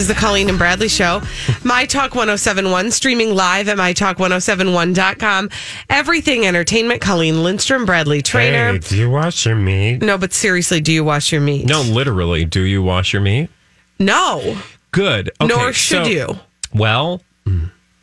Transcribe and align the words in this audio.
is 0.00 0.08
the 0.08 0.14
Colleen 0.14 0.48
and 0.48 0.56
Bradley 0.58 0.88
Show. 0.88 1.20
My 1.62 1.84
Talk 1.84 2.14
1071, 2.14 2.90
streaming 2.90 3.34
live 3.34 3.68
at 3.68 3.76
mytalk1071.com. 3.76 5.50
Everything 5.90 6.46
entertainment. 6.46 7.02
Colleen 7.02 7.42
Lindstrom, 7.42 7.84
Bradley 7.84 8.22
Trainer. 8.22 8.72
Hey, 8.72 8.78
do 8.78 8.96
you 8.96 9.10
wash 9.10 9.44
your 9.44 9.56
meat? 9.56 9.98
No, 10.02 10.16
but 10.16 10.32
seriously, 10.32 10.80
do 10.80 10.90
you 10.92 11.04
wash 11.04 11.32
your 11.32 11.42
meat? 11.42 11.66
No, 11.66 11.82
literally, 11.82 12.44
do 12.46 12.62
you 12.62 12.82
wash 12.82 13.12
your 13.12 13.20
meat? 13.22 13.50
No. 13.98 14.56
Good. 14.92 15.30
Okay, 15.40 15.54
Nor 15.54 15.72
should 15.74 16.06
so- 16.06 16.10
you. 16.10 16.38
Well, 16.72 17.22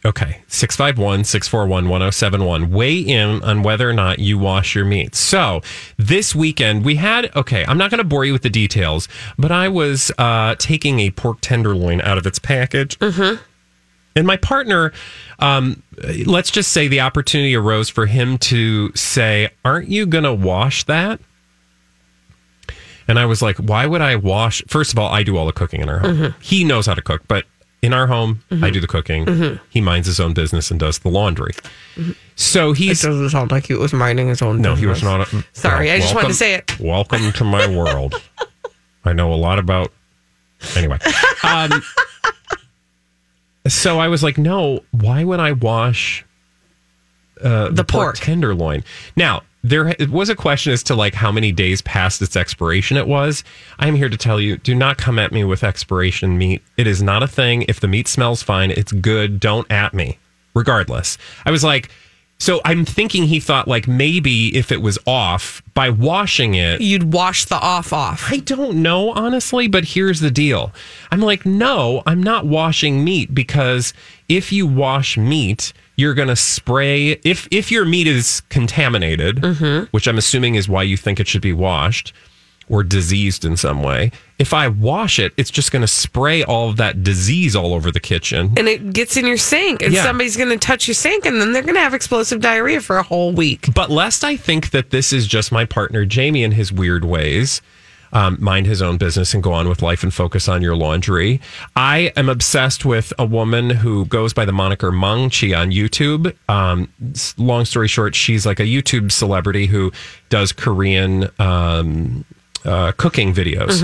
okay. 0.08 0.41
651 0.47 1.23
641 1.23 1.89
1071. 1.89 2.72
Weigh 2.72 3.00
in 3.00 3.44
on 3.44 3.63
whether 3.63 3.89
or 3.89 3.94
not 3.94 4.19
you 4.19 4.38
wash 4.38 4.75
your 4.75 4.86
meat. 4.86 5.16
So, 5.16 5.61
this 5.97 6.33
weekend 6.33 6.86
we 6.86 6.95
had, 6.95 7.36
okay, 7.36 7.66
I'm 7.67 7.77
not 7.77 7.91
going 7.91 8.00
to 8.00 8.03
bore 8.03 8.25
you 8.25 8.33
with 8.33 8.41
the 8.41 8.50
details, 8.50 9.08
but 9.38 9.52
I 9.52 9.69
was 9.69 10.11
uh, 10.17 10.55
taking 10.55 11.00
a 11.00 11.11
pork 11.11 11.39
tenderloin 11.41 12.02
out 12.02 12.17
of 12.17 12.25
its 12.25 12.39
package. 12.39 12.97
Mm-hmm. 13.00 13.44
And 14.16 14.25
my 14.25 14.38
partner, 14.38 14.94
um, 15.38 15.83
let's 16.25 16.50
just 16.50 16.72
say 16.72 16.88
the 16.88 17.02
opportunity 17.02 17.55
arose 17.55 17.88
for 17.88 18.08
him 18.08 18.39
to 18.39 18.91
say, 18.95 19.50
Aren't 19.63 19.89
you 19.89 20.08
going 20.08 20.23
to 20.23 20.33
wash 20.33 20.85
that? 20.85 21.19
And 23.08 23.17
I 23.17 23.25
was 23.25 23.41
like, 23.41 23.58
why 23.58 23.85
would 23.85 24.02
I 24.02 24.16
wash? 24.17 24.61
First 24.67 24.91
of 24.91 25.00
all, 25.00 25.09
I 25.09 25.23
do 25.23 25.38
all 25.38 25.45
the 25.45 25.53
cooking 25.53 25.81
in 25.81 25.89
our 25.89 26.00
home. 26.00 26.35
He 26.41 26.63
knows 26.63 26.88
how 26.88 26.94
to 26.94 27.02
cook, 27.02 27.22
but 27.28 27.45
in 27.81 27.94
our 27.94 28.08
home, 28.08 28.44
I 28.52 28.70
do 28.70 28.80
the 28.80 28.88
cooking. 28.88 29.59
He 29.70 29.81
minds 29.81 30.08
his 30.08 30.20
own 30.20 30.33
business 30.33 30.72
and 30.72 30.80
does 30.80 31.00
the 31.00 31.09
laundry. 31.09 31.52
So 32.36 32.73
It 32.78 32.88
doesn't 33.00 33.30
sound 33.30 33.52
like 33.52 33.67
he 33.67 33.73
was 33.75 33.94
minding 33.94 34.28
his 34.28 34.42
own 34.42 34.58
business. 34.58 34.75
no, 34.75 34.75
he 34.75 34.86
was 34.86 35.03
not. 35.03 35.22
A, 35.34 35.45
Sorry, 35.53 35.88
well, 35.88 35.95
I 35.95 36.00
just 36.00 36.16
wanted 36.16 36.28
to 36.30 36.34
say 36.34 36.53
it. 36.56 36.80
Welcome 36.80 37.31
to 37.34 37.44
my 37.44 37.67
world. 37.78 38.22
I 39.06 39.14
know 39.14 39.34
a 39.34 39.36
lot 39.36 39.59
about. 39.59 39.92
Anyway, 40.75 40.97
um, 41.44 41.84
so 43.67 44.00
I 44.00 44.08
was 44.08 44.23
like, 44.23 44.38
no. 44.38 44.81
Why 44.91 45.23
would 45.23 45.39
I 45.39 45.52
wash 45.52 46.25
uh, 47.44 47.69
the, 47.69 47.84
pork. 47.84 48.16
pork. 48.16 48.17
tenderloin? 48.17 48.84
Now 49.16 49.44
there 49.69 49.88
it 49.88 50.09
was 50.09 50.29
a 50.29 50.35
question 50.35 50.73
as 50.73 50.83
to 50.83 50.95
like 50.95 51.13
how 51.13 51.31
many 51.31 51.51
days 51.51 51.81
past 51.81 52.22
its 52.22 52.35
expiration 52.35 52.97
it 52.97 53.07
was. 53.07 53.44
I 53.79 53.88
am 53.88 53.95
here 53.95 54.09
to 54.09 54.17
tell 54.17 54.39
you: 54.39 54.57
do 54.57 54.73
not 54.73 54.97
come 54.97 55.19
at 55.19 55.31
me 55.31 55.44
with 55.44 55.63
expiration 55.63 56.38
meat. 56.38 56.63
It 56.78 56.88
is 56.88 57.01
not 57.01 57.23
a 57.23 57.28
thing. 57.28 57.63
If 57.63 57.79
the 57.79 57.88
meat 57.88 58.07
smells 58.07 58.44
fine, 58.44 58.72
it's 58.72 58.91
good. 58.91 59.39
Don't 59.39 59.69
at 59.72 59.94
me. 59.94 60.17
Regardless, 60.53 61.17
I 61.45 61.51
was 61.51 61.63
like. 61.63 61.89
So 62.39 62.61
I'm 62.63 62.85
thinking 62.85 63.23
he 63.23 63.39
thought 63.39 63.67
like 63.67 63.88
maybe 63.88 64.56
if 64.56 64.72
it 64.72 64.83
was 64.83 65.00
off 65.07 65.63
by 65.73 65.89
washing 65.89 66.53
it, 66.53 66.81
You'd 66.81 67.11
wash 67.11 67.45
the 67.45 67.56
off 67.56 67.91
off. 67.91 68.31
I 68.31 68.38
don't 68.38 68.83
know, 68.83 69.11
honestly, 69.13 69.67
but 69.67 69.85
here's 69.85 70.19
the 70.19 70.29
deal. 70.29 70.72
I'm 71.11 71.22
like, 71.22 71.47
no, 71.47 72.03
I'm 72.06 72.22
not 72.22 72.45
washing 72.45 73.03
meat 73.03 73.33
because 73.33 73.91
if 74.29 74.51
you 74.51 74.67
wash 74.67 75.17
meat, 75.17 75.73
you're 75.97 76.13
going 76.13 76.30
to 76.30 76.35
spray 76.35 77.19
if 77.24 77.47
if 77.52 77.72
your 77.72 77.84
meat 77.84 78.08
is 78.08 78.41
contaminated, 78.50 79.38
mm-hmm. 79.38 79.85
which 79.91 80.08
I'm 80.08 80.18
assuming 80.18 80.56
is 80.56 80.69
why 80.69 80.84
you 80.84 80.96
think 80.96 81.19
it 81.19 81.28
should 81.28 81.41
be 81.41 81.53
washed 81.53 82.13
or 82.69 82.84
diseased 82.84 83.46
in 83.46 83.56
some 83.56 83.81
way. 83.81 84.12
If 84.40 84.53
I 84.53 84.68
wash 84.68 85.19
it, 85.19 85.34
it's 85.38 85.50
just 85.50 85.72
going 85.72 85.81
to 85.81 85.88
spray 85.88 86.44
all 86.44 86.69
of 86.69 86.75
that 86.78 87.02
disease 87.02 87.56
all 87.56 87.74
over 87.74 87.91
the 87.91 88.00
kitchen. 88.00 88.53
And 88.57 88.68
it 88.68 88.91
gets 88.94 89.16
in 89.16 89.25
your 89.25 89.38
sink, 89.38 89.81
and 89.81 89.94
Yeah. 89.94 90.03
somebody's 90.03 90.36
going 90.36 90.50
to 90.50 90.57
touch 90.57 90.86
your 90.86 90.94
sink, 90.96 91.25
and 91.25 91.41
then 91.41 91.53
they're 91.53 91.62
going 91.63 91.75
to 91.75 91.81
have 91.81 91.94
explosive 91.94 92.41
diarrhea 92.41 92.81
for 92.81 92.97
a 92.97 93.03
whole 93.03 93.31
week. 93.31 93.74
But 93.74 93.90
lest 93.90 94.24
I 94.25 94.36
think 94.36 94.72
that 94.72 94.90
this 94.90 95.13
is 95.13 95.28
just 95.28 95.52
my 95.52 95.63
partner 95.63 96.06
Jamie 96.06 96.44
and 96.44 96.53
his 96.53 96.72
weird 96.72 97.06
ways, 97.06 97.62
um, 98.13 98.38
mind 98.40 98.66
his 98.66 98.81
own 98.81 98.97
business 98.97 99.34
and 99.34 99.44
go 99.44 99.53
on 99.53 99.69
with 99.69 99.81
life 99.81 100.03
and 100.03 100.13
focus 100.13 100.47
on 100.47 100.62
your 100.62 100.75
laundry. 100.75 101.41
I 101.75 102.12
am 102.16 102.29
obsessed 102.29 102.85
with 102.85 103.13
a 103.19 103.25
woman 103.25 103.69
who 103.69 104.06
goes 104.06 104.34
by 104.34 104.45
the 104.45 104.51
moniker 104.51 104.91
Mung 104.91 105.29
Chi 105.29 105.53
on 105.53 105.72
YouTube. 105.72 106.35
Um, 106.50 106.90
long 107.38 107.66
story 107.66 107.88
short, 107.88 108.16
she's 108.16 108.45
like 108.45 108.59
a 108.59 108.63
YouTube 108.63 109.12
celebrity 109.12 109.66
who 109.68 109.91
does 110.29 110.51
Korean 110.51 111.29
um, 111.40 112.25
uh, 112.66 112.91
cooking 112.97 113.34
videos. 113.34 113.81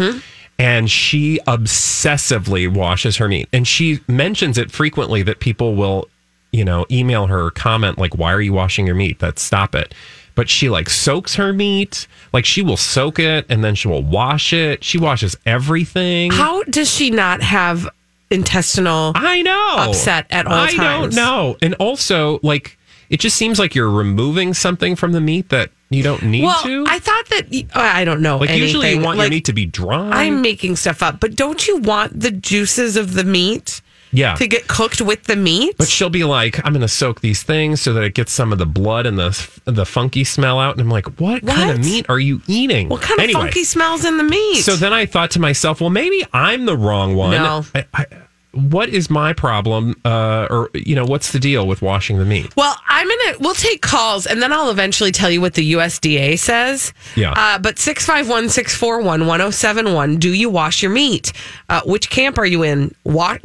And 0.59 0.89
she 0.89 1.39
obsessively 1.47 2.71
washes 2.71 3.17
her 3.17 3.27
meat. 3.27 3.49
And 3.51 3.67
she 3.67 3.99
mentions 4.07 4.57
it 4.57 4.71
frequently 4.71 5.23
that 5.23 5.39
people 5.39 5.75
will 5.75 6.07
you 6.53 6.63
know, 6.63 6.85
email 6.91 7.25
her 7.25 7.47
or 7.47 7.51
comment 7.51 7.97
like, 7.97 8.15
"Why 8.15 8.31
are 8.31 8.39
you 8.39 8.53
washing 8.53 8.85
your 8.85 8.95
meat?" 8.95 9.19
That 9.19 9.39
stop 9.39 9.73
it. 9.73 9.93
But 10.35 10.49
she 10.49 10.67
like 10.69 10.89
soaks 10.89 11.35
her 11.35 11.53
meat, 11.53 12.07
like 12.33 12.45
she 12.45 12.61
will 12.61 12.77
soak 12.77 13.19
it 13.19 13.45
and 13.49 13.63
then 13.63 13.75
she 13.75 13.87
will 13.87 14.01
wash 14.01 14.51
it. 14.51 14.83
She 14.83 14.97
washes 14.97 15.37
everything. 15.45 16.31
How 16.31 16.63
does 16.63 16.91
she 16.91 17.11
not 17.11 17.41
have 17.43 17.87
intestinal? 18.31 19.11
I 19.15 19.43
know 19.43 19.75
upset 19.77 20.25
at 20.31 20.47
all 20.47 20.53
I 20.53 20.71
don't 20.73 21.13
know. 21.13 21.55
And 21.61 21.75
also, 21.75 22.39
like, 22.41 22.77
it 23.11 23.19
just 23.19 23.37
seems 23.37 23.59
like 23.59 23.75
you're 23.75 23.91
removing 23.91 24.55
something 24.55 24.95
from 24.95 25.11
the 25.11 25.21
meat 25.21 25.49
that 25.49 25.69
you 25.91 26.01
don't 26.01 26.23
need 26.23 26.45
well, 26.45 26.63
to. 26.63 26.85
I 26.87 26.97
thought 26.97 27.29
that 27.29 27.47
y- 27.51 27.67
uh, 27.75 27.79
I 27.79 28.03
don't 28.03 28.21
know. 28.23 28.37
like, 28.37 28.49
usually 28.49 28.93
you 28.93 29.01
want 29.01 29.19
Like, 29.19 29.25
your 29.25 29.35
meat 29.35 29.45
to 29.45 29.53
be 29.53 29.67
dry. 29.67 30.09
I'm 30.09 30.41
making 30.41 30.77
stuff 30.77 31.03
up, 31.03 31.19
but 31.19 31.35
don't 31.35 31.67
you 31.67 31.77
want 31.77 32.19
the 32.19 32.31
juices 32.31 32.97
of 32.97 33.13
the 33.13 33.23
meat 33.23 33.82
yeah. 34.13 34.35
to 34.35 34.47
get 34.47 34.67
cooked 34.67 35.01
with 35.01 35.23
the 35.23 35.35
meat? 35.35 35.75
But 35.77 35.87
she'll 35.89 36.09
be 36.09 36.23
like, 36.23 36.65
"I'm 36.65 36.71
going 36.73 36.81
to 36.81 36.87
soak 36.87 37.19
these 37.21 37.43
things 37.43 37.81
so 37.81 37.93
that 37.93 38.03
it 38.03 38.13
gets 38.13 38.31
some 38.31 38.53
of 38.53 38.59
the 38.59 38.65
blood 38.65 39.05
and 39.05 39.17
the 39.19 39.49
the 39.65 39.85
funky 39.85 40.23
smell 40.23 40.59
out." 40.59 40.73
And 40.75 40.81
I'm 40.81 40.89
like, 40.89 41.19
"What, 41.19 41.45
kind 41.45 41.71
of 41.71 41.79
meat 41.79 42.05
are 42.09 42.19
you 42.19 42.41
eating?" 42.47 42.89
what 42.89 43.01
kind 43.01 43.19
Anyway. 43.19 43.39
of 43.39 43.45
funky 43.47 43.63
smells 43.63 44.05
in 44.05 44.17
the 44.17 44.23
meat? 44.23 44.61
So 44.61 44.75
then 44.75 44.93
I 44.93 45.05
thought 45.05 45.31
to 45.31 45.39
myself, 45.39 45.81
well, 45.81 45.89
maybe 45.89 46.23
I'm 46.31 46.65
the 46.65 46.77
wrong 46.77 47.15
one. 47.15 47.31
No. 47.31 47.65
I, 47.75 47.85
I, 47.93 48.05
what 48.53 48.89
is 48.89 49.09
my 49.09 49.33
problem? 49.33 49.99
Uh, 50.05 50.47
or, 50.49 50.69
you 50.73 50.95
know, 50.95 51.05
what's 51.05 51.31
the 51.31 51.39
deal 51.39 51.67
with 51.67 51.81
washing 51.81 52.17
the 52.19 52.25
meat? 52.25 52.55
Well, 52.55 52.75
I'm 52.87 53.07
gonna. 53.07 53.37
We'll 53.39 53.53
take 53.55 53.81
calls, 53.81 54.25
and 54.27 54.41
then 54.41 54.53
I'll 54.53 54.69
eventually 54.69 55.11
tell 55.11 55.29
you 55.29 55.41
what 55.41 55.55
the 55.55 55.73
USDA 55.73 56.37
says. 56.39 56.93
Yeah. 57.15 57.33
Uh, 57.35 57.57
but 57.59 57.79
six 57.79 58.05
five 58.05 58.29
one 58.29 58.49
six 58.49 58.75
four 58.75 59.01
one 59.01 59.25
one 59.27 59.39
zero 59.39 59.49
seven 59.49 59.93
one. 59.93 60.17
Do 60.17 60.33
you 60.33 60.49
wash 60.49 60.81
your 60.83 60.91
meat? 60.91 61.33
Uh, 61.69 61.81
which 61.85 62.09
camp 62.09 62.37
are 62.37 62.45
you 62.45 62.63
in? 62.63 62.93
Wa- 63.03 63.37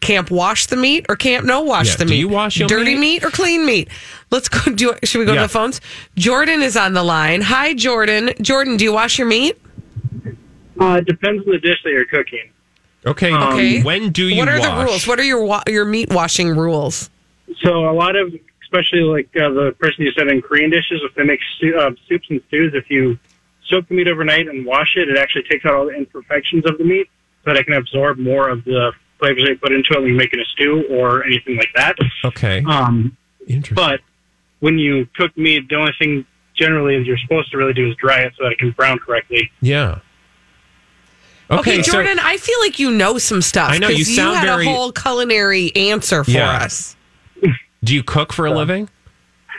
camp 0.00 0.30
wash 0.30 0.66
the 0.66 0.76
meat 0.76 1.06
or 1.08 1.16
camp 1.16 1.46
no 1.46 1.60
wash 1.62 1.88
Yeah, 1.90 1.96
the 1.96 2.04
do 2.04 2.10
meat? 2.10 2.18
you 2.18 2.28
wash 2.28 2.58
your 2.58 2.68
dirty 2.68 2.94
meat? 2.94 3.22
meat? 3.22 3.24
or 3.24 3.30
clean 3.30 3.64
meat? 3.64 3.88
Let's 4.30 4.48
go. 4.48 4.72
Do 4.72 4.94
should 5.04 5.20
we 5.20 5.24
go 5.24 5.34
Yeah. 5.34 5.42
to 5.42 5.46
the 5.46 5.52
phones? 5.52 5.80
Jordan 6.16 6.62
is 6.62 6.76
on 6.76 6.92
the 6.94 7.04
line. 7.04 7.40
Hi, 7.42 7.72
Jordan. 7.74 8.30
Jordan, 8.42 8.76
do 8.76 8.84
you 8.84 8.92
wash 8.92 9.18
your 9.18 9.28
meat? 9.28 9.56
Uh, 10.80 10.96
it 11.00 11.06
depends 11.06 11.46
on 11.46 11.52
the 11.52 11.58
dish 11.58 11.78
that 11.84 11.90
you're 11.90 12.04
cooking. 12.06 12.50
Okay. 13.06 13.32
Okay. 13.34 13.82
When 13.82 14.10
do 14.10 14.28
you 14.28 14.38
what 14.38 14.48
are 14.48 14.58
wash? 14.58 14.68
the 14.68 14.84
rules? 14.84 15.06
What 15.06 15.20
are 15.20 15.24
your 15.24 15.44
wa- 15.44 15.62
your 15.68 15.84
meat 15.84 16.10
washing 16.12 16.48
rules? 16.56 17.08
So 17.62 17.88
a 17.88 17.92
lot 17.94 18.16
of, 18.16 18.34
especially 18.64 19.00
like 19.02 19.28
uh, 19.36 19.50
the 19.50 19.74
person 19.78 20.04
you 20.04 20.10
said 20.12 20.28
in 20.28 20.42
Korean 20.42 20.70
dishes, 20.70 21.00
if 21.04 21.14
they 21.14 21.22
make 21.24 21.40
stu- 21.56 21.76
uh, 21.76 21.90
soups 22.08 22.26
and 22.30 22.40
stews, 22.48 22.72
if 22.74 22.90
you 22.90 23.18
soak 23.68 23.86
the 23.88 23.94
meat 23.94 24.08
overnight 24.08 24.48
and 24.48 24.66
wash 24.66 24.96
it, 24.96 25.08
it 25.08 25.16
actually 25.16 25.44
takes 25.44 25.64
out 25.64 25.74
all 25.74 25.86
the 25.86 25.94
imperfections 25.94 26.64
of 26.66 26.76
the 26.78 26.84
meat 26.84 27.08
so 27.44 27.52
that 27.52 27.56
it 27.60 27.64
can 27.64 27.74
absorb 27.74 28.18
more 28.18 28.48
of 28.48 28.64
the 28.64 28.92
flavors 29.20 29.44
they 29.46 29.54
put 29.54 29.72
into 29.72 29.92
it 29.94 29.98
when 30.00 30.08
you're 30.08 30.16
making 30.16 30.40
a 30.40 30.44
stew 30.46 30.84
or 30.90 31.24
anything 31.24 31.56
like 31.56 31.70
that. 31.76 31.96
okay. 32.24 32.62
Um, 32.68 33.16
Interesting. 33.46 33.74
but 33.76 34.00
when 34.60 34.78
you 34.78 35.06
cook 35.16 35.36
meat, 35.38 35.68
the 35.68 35.76
only 35.76 35.92
thing 35.98 36.26
generally 36.54 36.96
is 36.96 37.06
you're 37.06 37.18
supposed 37.18 37.50
to 37.52 37.56
really 37.56 37.72
do 37.72 37.88
is 37.88 37.94
dry 37.96 38.20
it 38.22 38.32
so 38.36 38.44
that 38.44 38.52
it 38.52 38.58
can 38.58 38.72
brown 38.72 38.98
correctly. 38.98 39.50
yeah. 39.60 40.00
Okay, 41.50 41.82
so- 41.82 41.92
Jordan, 41.92 42.18
I 42.20 42.36
feel 42.38 42.58
like 42.60 42.78
you 42.78 42.90
know 42.90 43.18
some 43.18 43.40
stuff. 43.42 43.70
I 43.70 43.78
know, 43.78 43.88
you 43.88 44.04
'cause 44.04 44.14
sound 44.16 44.36
had 44.38 44.44
very- 44.46 44.66
a 44.66 44.70
whole 44.70 44.92
culinary 44.92 45.74
answer 45.76 46.24
for 46.24 46.30
Yeah. 46.30 46.50
us. 46.50 46.96
do 47.84 47.94
you 47.94 48.02
cook 48.02 48.32
for 48.32 48.46
a 48.46 48.50
living? 48.50 48.88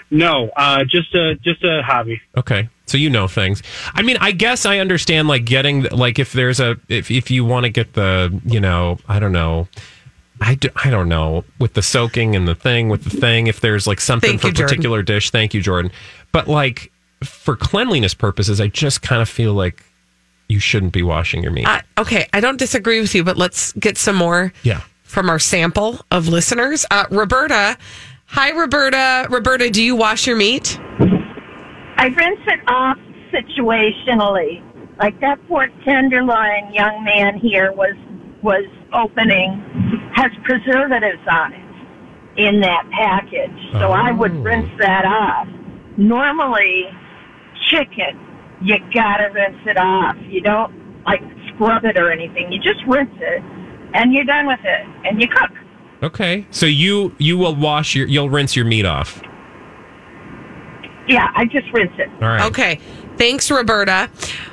No, 0.09 0.49
uh, 0.57 0.83
just 0.85 1.13
a 1.15 1.35
just 1.35 1.63
a 1.63 1.81
hobby. 1.83 2.19
Okay. 2.35 2.67
So 2.85 2.97
you 2.97 3.09
know 3.09 3.27
things. 3.27 3.61
I 3.93 4.01
mean, 4.01 4.17
I 4.21 4.31
guess 4.31 4.65
I 4.65 4.79
understand 4.79 5.27
like 5.27 5.43
getting 5.45 5.83
like 5.91 6.17
if 6.19 6.31
there's 6.33 6.59
a 6.59 6.77
if 6.89 7.09
if 7.11 7.29
you 7.31 7.43
want 7.45 7.65
to 7.65 7.69
get 7.69 7.93
the, 7.93 8.37
you 8.45 8.59
know, 8.59 8.99
I 9.07 9.19
don't 9.19 9.31
know. 9.33 9.67
I, 10.39 10.55
do, 10.55 10.69
I 10.83 10.89
don't 10.91 11.09
know 11.09 11.45
with 11.59 11.73
the 11.73 11.81
soaking 11.81 12.35
and 12.35 12.47
the 12.47 12.53
thing 12.55 12.89
with 12.89 13.03
the 13.05 13.09
thing 13.09 13.47
if 13.47 13.59
there's 13.59 13.87
like 13.87 13.99
something 13.99 14.31
Thank 14.31 14.41
for 14.41 14.47
you, 14.47 14.51
a 14.51 14.53
Jordan. 14.53 14.67
particular 14.75 15.03
dish. 15.03 15.29
Thank 15.31 15.53
you, 15.53 15.61
Jordan. 15.61 15.91
But 16.31 16.47
like 16.47 16.91
for 17.23 17.55
cleanliness 17.55 18.13
purposes, 18.13 18.61
I 18.61 18.67
just 18.67 19.01
kind 19.01 19.21
of 19.21 19.27
feel 19.27 19.53
like 19.53 19.83
you 20.49 20.59
shouldn't 20.59 20.93
be 20.93 21.03
washing 21.03 21.43
your 21.43 21.51
meat. 21.51 21.67
Uh, 21.67 21.81
okay, 21.97 22.27
I 22.33 22.39
don't 22.39 22.57
disagree 22.57 23.01
with 23.01 23.13
you, 23.13 23.23
but 23.23 23.37
let's 23.37 23.73
get 23.73 23.97
some 23.97 24.15
more 24.15 24.53
yeah. 24.63 24.81
from 25.03 25.29
our 25.29 25.39
sample 25.39 25.99
of 26.11 26.27
listeners. 26.27 26.85
Uh, 26.89 27.05
Roberta, 27.11 27.77
hi, 28.25 28.51
Roberta. 28.51 29.27
Roberta, 29.29 29.69
do 29.69 29.83
you 29.83 29.95
wash 29.95 30.25
your 30.27 30.35
meat? 30.37 30.79
I 31.99 32.05
rinse 32.15 32.39
it 32.47 32.59
off 32.67 32.97
situationally. 33.33 34.63
Like 34.99 35.19
that 35.21 35.45
pork 35.47 35.69
tenderloin 35.85 36.73
young 36.73 37.03
man 37.03 37.37
here 37.37 37.71
was 37.73 37.95
was 38.41 38.65
opening 38.93 40.11
has 40.15 40.31
preservatives 40.43 41.21
on 41.29 41.53
it 41.53 41.61
in 42.37 42.61
that 42.61 42.87
package. 42.91 43.71
So 43.73 43.91
I 43.91 44.11
would 44.11 44.31
Oh. 44.31 44.41
rinse 44.41 44.69
that 44.79 45.05
off. 45.05 45.47
Normally 45.97 46.87
chicken, 47.69 48.17
you 48.61 48.75
gotta 48.93 49.29
rinse 49.33 49.57
it 49.65 49.77
off. 49.77 50.15
You 50.27 50.41
don't 50.41 51.03
like 51.05 51.21
scrub 51.53 51.85
it 51.85 51.97
or 51.97 52.11
anything. 52.11 52.51
You 52.51 52.59
just 52.61 52.85
rinse 52.87 53.09
it 53.19 53.43
and 53.93 54.13
you're 54.13 54.25
done 54.25 54.47
with 54.47 54.59
it 54.63 54.85
and 55.05 55.21
you 55.21 55.27
cook. 55.27 55.51
Okay. 56.03 56.45
So 56.51 56.65
you 56.65 57.15
you 57.17 57.37
will 57.37 57.55
wash 57.55 57.95
your 57.95 58.07
you'll 58.07 58.29
rinse 58.29 58.55
your 58.55 58.65
meat 58.65 58.85
off. 58.85 59.21
Yeah, 61.07 61.31
I 61.35 61.45
just 61.45 61.71
rinse 61.71 61.93
it. 61.97 62.09
All 62.21 62.27
right. 62.27 62.41
Okay. 62.49 62.79
Thanks, 63.17 63.49
Roberta. 63.49 64.09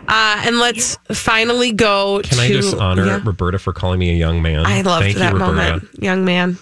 Uh, 0.08 0.42
and 0.46 0.58
let's 0.58 0.96
finally 1.12 1.72
go 1.72 2.20
Can 2.22 2.38
to. 2.38 2.44
I 2.44 2.48
just 2.48 2.76
honor 2.76 3.04
Yeah. 3.04 3.20
Roberta 3.22 3.58
for 3.58 3.72
calling 3.72 3.98
me 3.98 4.10
a 4.10 4.14
young 4.14 4.40
man? 4.40 4.64
I 4.64 4.80
loved 4.82 5.04
Thank 5.04 5.16
that 5.18 5.32
you, 5.32 5.38
moment, 5.38 5.88
young 5.98 6.24
man. 6.24 6.56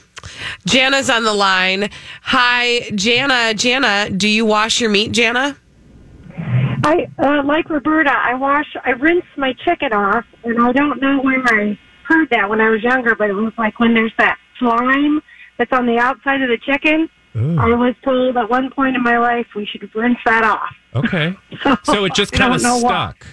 Jana's 0.67 1.11
on 1.11 1.25
the 1.25 1.35
line. 1.35 1.91
Hi, 2.23 2.91
Jana. 2.95 3.55
Jana, 3.55 4.09
do 4.11 4.29
you 4.29 4.47
wash 4.47 4.81
your 4.81 4.91
meat, 4.91 5.12
Jana? 5.12 5.56
I 6.84 7.08
uh, 7.19 7.43
like 7.44 7.70
Roberta. 7.70 8.12
I 8.12 8.34
wash, 8.34 8.67
I 8.84 8.90
rinse 8.90 9.25
my 9.37 9.52
chicken 9.64 9.93
off, 9.93 10.25
and 10.44 10.61
I 10.61 10.73
don't 10.73 11.00
know 11.00 11.20
where 11.20 11.43
I 11.46 11.79
heard 12.05 12.29
that 12.31 12.49
when 12.49 12.61
I 12.61 12.70
was 12.70 12.82
younger, 12.82 13.14
but 13.14 13.31
it 13.31 13.34
was 13.34 13.52
like 13.56 13.79
when 13.79 13.94
there's 13.94 14.12
that 14.19 14.38
slime 14.58 15.20
that's 15.58 15.73
on 15.73 15.87
the 15.87 15.99
outside 15.99 16.43
of 16.43 16.49
the 16.49 16.58
chicken. 16.58 17.08
Ooh. 17.37 17.56
I 17.58 17.69
was 17.75 17.94
told 18.05 18.37
at 18.37 18.50
one 18.50 18.70
point 18.70 18.94
in 18.96 19.02
my 19.02 19.17
life 19.19 19.46
we 19.56 19.64
should 19.64 19.94
rinse 19.94 20.19
that 20.26 20.44
off. 20.44 20.75
Okay. 20.94 21.34
So 21.84 22.05
it 22.05 22.14
just 22.14 22.34
I 22.34 22.38
kind 22.38 22.55
of 22.55 22.61
don't 22.61 22.82
why. 22.82 22.88
stuck. 22.90 23.26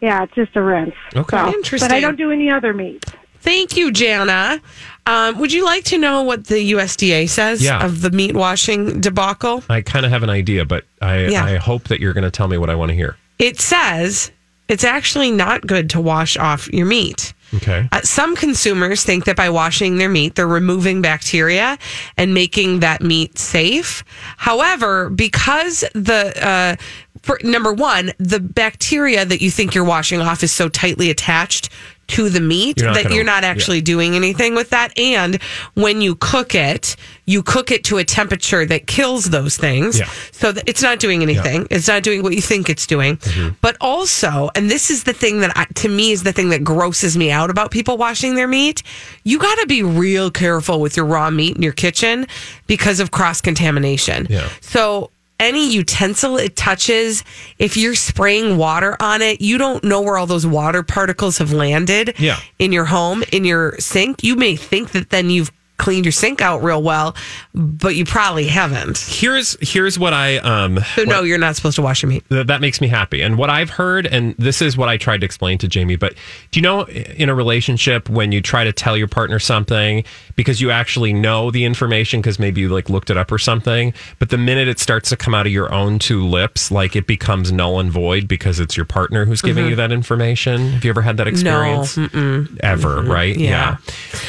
Yeah, 0.00 0.22
it's 0.22 0.34
just 0.34 0.56
a 0.56 0.62
rinse. 0.62 0.94
Okay. 1.14 1.36
So- 1.36 1.48
Interesting. 1.54 1.88
But 1.88 1.94
I 1.94 2.00
don't 2.00 2.16
do 2.16 2.30
any 2.30 2.50
other 2.50 2.72
meat. 2.72 3.04
Thank 3.40 3.76
you, 3.76 3.90
Jana. 3.90 4.60
Um, 5.06 5.38
would 5.38 5.52
you 5.52 5.64
like 5.64 5.84
to 5.84 5.98
know 5.98 6.22
what 6.22 6.46
the 6.46 6.72
USDA 6.72 7.28
says 7.28 7.62
Yeah. 7.62 7.84
of 7.84 8.02
the 8.02 8.10
meat 8.10 8.34
washing 8.34 9.00
debacle? 9.00 9.64
I 9.68 9.80
kind 9.80 10.04
of 10.04 10.12
have 10.12 10.22
an 10.22 10.30
idea, 10.30 10.64
but 10.64 10.84
I, 11.00 11.26
Yeah. 11.26 11.44
I 11.44 11.56
hope 11.56 11.84
that 11.88 12.00
you're 12.00 12.12
going 12.12 12.24
to 12.24 12.30
tell 12.30 12.48
me 12.48 12.58
what 12.58 12.70
I 12.70 12.74
want 12.74 12.90
to 12.90 12.94
hear. 12.94 13.16
It 13.38 13.60
says 13.60 14.30
it's 14.68 14.84
actually 14.84 15.30
not 15.30 15.66
good 15.66 15.90
to 15.90 16.00
wash 16.00 16.36
off 16.36 16.68
your 16.72 16.86
meat. 16.86 17.32
Okay. 17.54 17.88
Uh, 17.90 18.00
some 18.02 18.36
consumers 18.36 19.02
think 19.02 19.24
that 19.24 19.34
by 19.34 19.50
washing 19.50 19.98
their 19.98 20.08
meat, 20.08 20.36
they're 20.36 20.46
removing 20.46 21.02
bacteria 21.02 21.76
and 22.16 22.32
making 22.32 22.78
that 22.80 23.02
meat 23.02 23.38
safe. 23.38 24.04
However, 24.36 25.10
because 25.10 25.80
the 25.94 26.32
uh, 26.46 26.76
for, 27.22 27.40
number 27.42 27.72
one, 27.72 28.12
the 28.18 28.38
bacteria 28.38 29.24
that 29.24 29.42
you 29.42 29.50
think 29.50 29.74
you're 29.74 29.82
washing 29.84 30.20
off 30.20 30.44
is 30.44 30.52
so 30.52 30.68
tightly 30.68 31.10
attached 31.10 31.70
to 32.10 32.28
the 32.28 32.40
meat 32.40 32.80
You're 32.80 32.92
that 32.94 33.04
gonna- 33.04 33.14
you're 33.14 33.24
not 33.24 33.44
actually 33.44 33.80
doing 33.80 34.14
anything 34.14 34.54
with 34.54 34.70
that. 34.70 34.96
And 34.98 35.40
when 35.74 36.00
you 36.00 36.14
cook 36.16 36.54
it, 36.54 36.96
you 37.26 37.42
cook 37.42 37.70
it 37.70 37.84
to 37.84 37.98
a 37.98 38.04
temperature 38.04 38.66
that 38.66 38.86
kills 38.86 39.26
those 39.26 39.56
things. 39.56 39.98
Yeah. 39.98 40.08
So 40.32 40.52
that 40.52 40.64
it's 40.68 40.82
not 40.82 40.98
doing 40.98 41.22
anything. 41.22 41.66
It's 41.70 41.86
not 41.88 42.02
doing 42.02 42.22
what 42.22 42.34
you 42.34 42.40
think 42.42 42.68
it's 42.68 42.86
doing. 42.86 43.16
Mm-hmm. 43.18 43.54
But 43.60 43.76
also, 43.80 44.50
and 44.54 44.70
this 44.70 44.90
is 44.90 45.04
the 45.04 45.12
thing 45.12 45.40
that 45.40 45.56
I, 45.56 45.66
to 45.76 45.88
me 45.88 46.10
is 46.10 46.22
the 46.24 46.32
thing 46.32 46.48
that 46.50 46.64
grosses 46.64 47.16
me 47.16 47.30
out 47.30 47.48
about 47.50 47.70
people 47.70 47.96
washing 47.96 48.34
their 48.34 48.48
meat. 48.48 48.82
You 49.24 49.38
got 49.38 49.56
to 49.60 49.66
be 49.66 49.82
real 49.82 50.30
careful 50.30 50.80
with 50.80 50.96
your 50.96 51.06
raw 51.06 51.30
meat 51.30 51.56
in 51.56 51.62
your 51.62 51.72
kitchen 51.72 52.26
because 52.66 52.98
of 53.00 53.10
cross 53.12 53.40
contamination. 53.40 54.26
Yeah. 54.28 54.48
So 54.60 55.10
any 55.40 55.68
utensil 55.72 56.36
it 56.36 56.54
touches, 56.54 57.24
if 57.58 57.76
you're 57.76 57.94
spraying 57.96 58.56
water 58.56 58.96
on 59.00 59.22
it, 59.22 59.40
you 59.40 59.58
don't 59.58 59.82
know 59.82 60.00
where 60.00 60.16
all 60.16 60.26
those 60.26 60.46
water 60.46 60.82
particles 60.84 61.38
have 61.38 61.52
landed 61.52 62.14
Yeah. 62.18 62.38
in 62.58 62.70
your 62.72 62.84
home, 62.84 63.24
in 63.32 63.44
your 63.44 63.76
sink. 63.80 64.22
You 64.22 64.36
may 64.36 64.54
think 64.54 64.92
that 64.92 65.10
then 65.10 65.30
you've 65.30 65.50
cleaned 65.80 66.04
your 66.04 66.12
sink 66.12 66.40
out 66.40 66.62
real 66.62 66.82
well, 66.82 67.16
but 67.54 67.96
you 67.96 68.04
probably 68.04 68.46
haven't. 68.46 68.98
Here's 68.98 69.56
here's 69.60 69.98
what 69.98 70.12
I 70.14 70.36
um 70.38 70.78
So 70.94 71.02
no, 71.04 71.22
you're 71.22 71.38
not 71.38 71.56
supposed 71.56 71.76
to 71.76 71.82
wash 71.82 72.02
your 72.02 72.10
meat. 72.10 72.24
th- 72.28 72.46
that 72.46 72.60
makes 72.60 72.80
me 72.80 72.88
happy. 72.88 73.20
And 73.22 73.36
what 73.38 73.50
I've 73.50 73.70
heard, 73.70 74.06
and 74.06 74.34
this 74.38 74.62
is 74.62 74.76
what 74.76 74.88
I 74.88 74.96
tried 74.96 75.20
to 75.22 75.24
explain 75.24 75.58
to 75.58 75.68
Jamie, 75.68 75.96
but 75.96 76.14
do 76.50 76.58
you 76.60 76.62
know 76.62 76.84
in 76.86 77.28
a 77.28 77.34
relationship 77.34 78.08
when 78.08 78.32
you 78.32 78.40
try 78.40 78.64
to 78.64 78.72
tell 78.72 78.96
your 78.96 79.08
partner 79.08 79.38
something 79.38 80.04
because 80.36 80.60
you 80.60 80.70
actually 80.70 81.12
know 81.12 81.50
the 81.50 81.64
information 81.64 82.20
because 82.20 82.38
maybe 82.38 82.60
you 82.60 82.68
like 82.68 82.88
looked 82.90 83.10
it 83.10 83.16
up 83.16 83.32
or 83.32 83.38
something, 83.38 83.92
but 84.18 84.30
the 84.30 84.38
minute 84.38 84.68
it 84.68 84.78
starts 84.78 85.08
to 85.10 85.16
come 85.16 85.34
out 85.34 85.46
of 85.46 85.52
your 85.52 85.72
own 85.72 85.98
two 85.98 86.24
lips, 86.26 86.70
like 86.70 86.94
it 86.96 87.06
becomes 87.06 87.50
null 87.52 87.80
and 87.80 87.90
void 87.90 88.28
because 88.28 88.60
it's 88.60 88.76
your 88.76 88.86
partner 88.86 89.24
who's 89.24 89.42
giving 89.42 89.66
you 89.66 89.74
that 89.76 89.92
information. 89.92 90.72
Have 90.72 90.84
you 90.84 90.90
ever 90.90 91.02
had 91.02 91.16
that 91.16 91.26
experience? 91.28 91.96
No, 91.96 92.46
Ever, 92.60 93.02
right? 93.02 93.36
Yeah. 93.36 93.76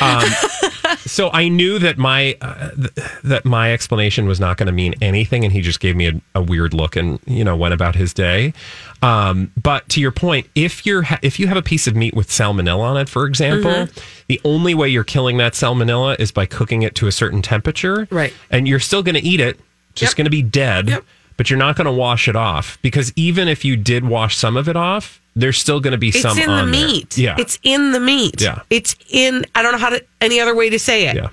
Um, 0.02 0.24
so 1.00 1.30
I 1.32 1.48
knew 1.50 1.80
that 1.80 1.98
my 1.98 2.36
uh, 2.42 2.70
th- 2.72 2.92
that 3.24 3.46
my 3.46 3.74
explanation 3.74 4.28
was 4.28 4.40
not 4.40 4.58
going 4.58 4.68
to 4.68 4.72
mean 4.74 4.94
anything, 5.02 5.44
and 5.44 5.52
he 5.54 5.62
just 5.62 5.80
gave 5.80 5.96
me 5.96 6.08
a, 6.08 6.22
a 6.36 6.42
weird 6.42 6.74
look 6.74 6.96
and 6.96 7.20
you 7.26 7.44
know 7.44 7.56
went 7.56 7.74
about 7.74 7.96
his 7.96 8.14
day. 8.14 8.54
Um, 9.02 9.52
but 9.62 9.88
to 9.90 10.02
your 10.02 10.12
point, 10.12 10.48
if 10.56 10.86
you're 10.86 11.04
ha- 11.04 11.20
if 11.22 11.40
you 11.40 11.48
have 11.48 11.58
a 11.58 11.62
piece 11.62 11.88
of 11.88 11.96
meat 11.96 12.14
with 12.14 12.30
salmonella 12.30 12.80
on 12.80 12.98
it, 12.98 13.10
for 13.10 13.26
example, 13.26 13.72
Mm-hmm. 13.72 14.00
the 14.28 14.42
only 14.44 14.74
way 14.74 14.90
you're 14.90 15.04
killing 15.04 15.38
that 15.38 15.54
salmonella 15.54 16.20
is 16.20 16.32
by 16.32 16.46
cooking 16.46 16.82
it 16.84 16.96
to 16.96 17.08
a 17.08 17.12
certain 17.12 17.42
temperature, 17.42 18.08
Right. 18.12 18.34
And 18.50 18.68
you're 18.68 18.80
still 18.80 19.04
going 19.04 19.16
to 19.16 19.22
eat 19.24 19.40
it, 19.40 19.60
just 19.96 20.12
Yep. 20.14 20.18
going 20.18 20.26
to 20.26 20.32
be 20.32 20.42
dead. 20.42 20.90
Yep. 20.90 21.06
But 21.38 21.50
you're 21.50 21.58
not 21.60 21.76
going 21.76 21.86
to 21.86 21.92
wash 21.92 22.28
it 22.28 22.36
off 22.36 22.78
because 22.82 23.14
even 23.16 23.48
if 23.48 23.64
you 23.66 23.76
did 23.78 24.06
wash 24.06 24.36
some 24.38 24.58
of 24.58 24.68
it 24.70 24.76
off, 24.76 25.21
there's 25.36 25.58
still 25.58 25.80
going 25.80 25.92
to 25.92 25.98
be 25.98 26.10
It's 26.10 26.22
some 26.22 26.38
in 26.38 26.46
the 26.48 26.52
on 26.52 26.72
there. 26.72 26.82
meat. 26.88 27.18
Yeah, 27.18 27.36
It's 27.40 27.58
in 27.64 27.92
the 27.94 28.00
meat. 28.00 28.42
Yeah. 28.42 28.62
It's 28.70 28.96
in 29.10 29.46
I 29.56 29.62
don't 29.62 29.72
know 29.72 29.78
how 29.78 29.90
to 29.92 30.04
any 30.20 30.40
other 30.40 30.56
way 30.56 30.70
to 30.70 30.80
say 30.80 31.08
it. 31.08 31.16
yeah. 31.16 31.30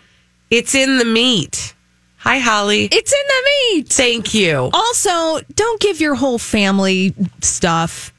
It's 0.50 0.75
in 0.75 0.99
the 0.99 1.05
meat. 1.05 1.75
Hi, 2.19 2.38
Holly. 2.38 2.85
It's 2.90 3.12
in 3.12 3.19
the 3.28 3.50
meat. 3.76 3.88
Thank 3.88 4.35
you. 4.35 4.71
Also, 4.73 5.40
don't 5.55 5.81
give 5.81 6.00
your 6.00 6.14
whole 6.14 6.38
family 6.38 7.14
stuff. 7.43 8.12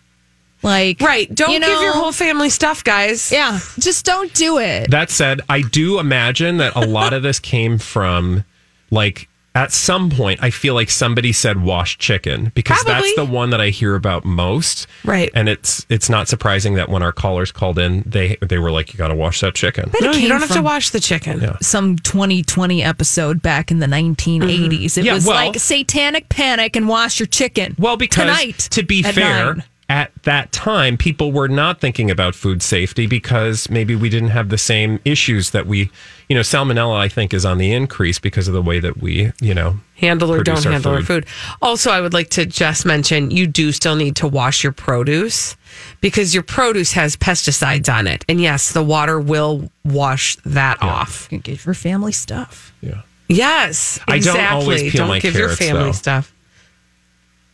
Like 0.62 1.00
Right. 1.00 1.33
Don't 1.33 1.51
you 1.51 1.59
give 1.62 1.81
your 1.81 1.93
whole 1.93 2.12
family 2.12 2.50
stuff, 2.50 2.83
guys. 2.83 3.31
Yeah, 3.31 3.59
just 3.79 4.05
don't 4.05 4.33
do 4.33 4.57
it. 4.59 4.91
That 4.91 5.09
said, 5.09 5.39
I 5.48 5.62
do 5.62 6.00
imagine 6.00 6.57
that 6.57 6.75
a 6.75 6.81
lot 6.86 7.13
of 7.13 7.24
this 7.24 7.39
came 7.39 7.77
from 7.77 8.43
like 8.91 9.28
at 9.56 9.72
some 9.72 10.10
point 10.12 10.41
I 10.44 10.50
feel 10.51 10.74
like 10.75 10.89
somebody 10.89 11.32
said 11.34 11.62
wash 11.62 11.98
chicken 11.98 12.51
because 12.56 12.84
Probably. 12.84 13.01
that's 13.01 13.15
the 13.15 13.25
one 13.25 13.50
that 13.50 13.60
I 13.60 13.70
hear 13.70 13.96
about 13.96 14.24
most. 14.24 14.88
Right. 15.03 15.32
And 15.34 15.50
it's 15.50 15.86
it's 15.89 16.10
not 16.10 16.27
surprising 16.27 16.75
that 16.75 16.89
when 16.89 17.01
our 17.03 17.12
callers 17.12 17.51
called 17.51 17.79
in, 17.79 18.03
they 18.06 18.38
they 18.41 18.58
were 18.60 18.72
like, 18.72 18.94
You 18.94 18.98
gotta 18.98 19.15
wash 19.15 19.41
that 19.41 19.56
chicken. 19.56 19.89
But 19.91 20.01
No, 20.01 20.12
you 20.12 20.27
don't 20.29 20.39
have 20.39 20.51
to 20.53 20.62
wash 20.62 20.91
the 20.91 21.00
chicken. 21.00 21.41
Yeah. 21.41 21.58
Some 21.62 21.96
2020 21.98 22.84
episode 22.84 23.41
back 23.41 23.72
in 23.72 23.79
the 23.79 23.88
1980s. 23.88 24.39
Mm-hmm. 24.39 25.00
It 25.00 25.06
Yeah, 25.06 25.13
was 25.15 25.25
well- 25.25 25.36
like 25.36 25.60
satanic 25.60 26.29
panic 26.29 26.75
and 26.75 26.88
wash 26.88 27.20
your 27.20 27.27
chicken. 27.27 27.75
Well, 27.79 27.98
because 27.98 28.24
tonight 28.25 28.58
to 28.72 28.84
be 28.84 29.01
fair, 29.03 29.56
nine. 29.56 29.63
At 29.89 30.12
that 30.22 30.51
time, 30.51 30.98
people 30.98 31.31
were 31.31 31.48
not 31.48 31.81
thinking 31.81 32.12
about 32.12 32.36
food 32.36 32.62
safety 32.62 33.08
because 33.08 33.69
maybe 33.72 33.96
we 33.96 34.08
didn't 34.08 34.29
have 34.29 34.50
the 34.50 34.58
same 34.58 35.00
issues 35.03 35.50
that 35.50 35.65
we, 35.65 35.89
you 36.29 36.36
know, 36.36 36.41
salmonella, 36.41 36.96
I 36.96 37.08
think, 37.08 37.34
is 37.34 37.43
on 37.43 37.58
the 37.58 37.74
increase 37.74 38.19
because 38.19 38.48
of 38.48 38.53
the 38.53 38.62
way 38.62 38.79
that 38.79 38.98
we, 38.98 39.31
you 39.41 39.55
know, 39.55 39.79
Handle 39.96 40.31
or 40.31 40.43
don't 40.43 40.63
our 40.65 40.72
handle 40.72 40.93
our 40.93 41.01
food. 41.01 41.25
Also, 41.62 41.91
I 41.91 42.00
would 42.00 42.13
like 42.13 42.29
to 42.29 42.46
just 42.46 42.86
mention 42.86 43.31
you 43.31 43.48
do 43.48 43.72
still 43.72 43.96
need 43.96 44.15
to 44.17 44.27
wash 44.27 44.63
your 44.63 44.72
produce 44.72 45.58
because 46.01 46.34
your 46.34 46.43
produce 46.43 46.93
has 46.93 47.17
pesticides 47.17 47.91
on 47.91 48.05
it. 48.08 48.24
And 48.29 48.39
yes, 48.39 48.72
the 48.72 48.84
water 48.84 49.19
will 49.19 49.69
wash 49.84 50.38
that 50.46 50.81
off. 50.81 51.24
You 51.31 51.39
can 51.39 51.53
give 51.53 51.65
your 51.65 51.74
family 51.74 52.12
stuff. 52.13 52.72
Yeah. 52.79 53.01
Yes. 53.27 54.00
I 54.08 54.12
don't 54.12 54.17
exactly. 54.17 54.62
always 54.62 54.81
peel 54.84 54.91
Don't 55.00 55.08
my 55.10 55.19
give 55.19 55.34
your 55.36 55.48
carrots, 55.48 55.65
family 55.65 55.84
though. 55.86 55.91
stuff. 55.91 56.34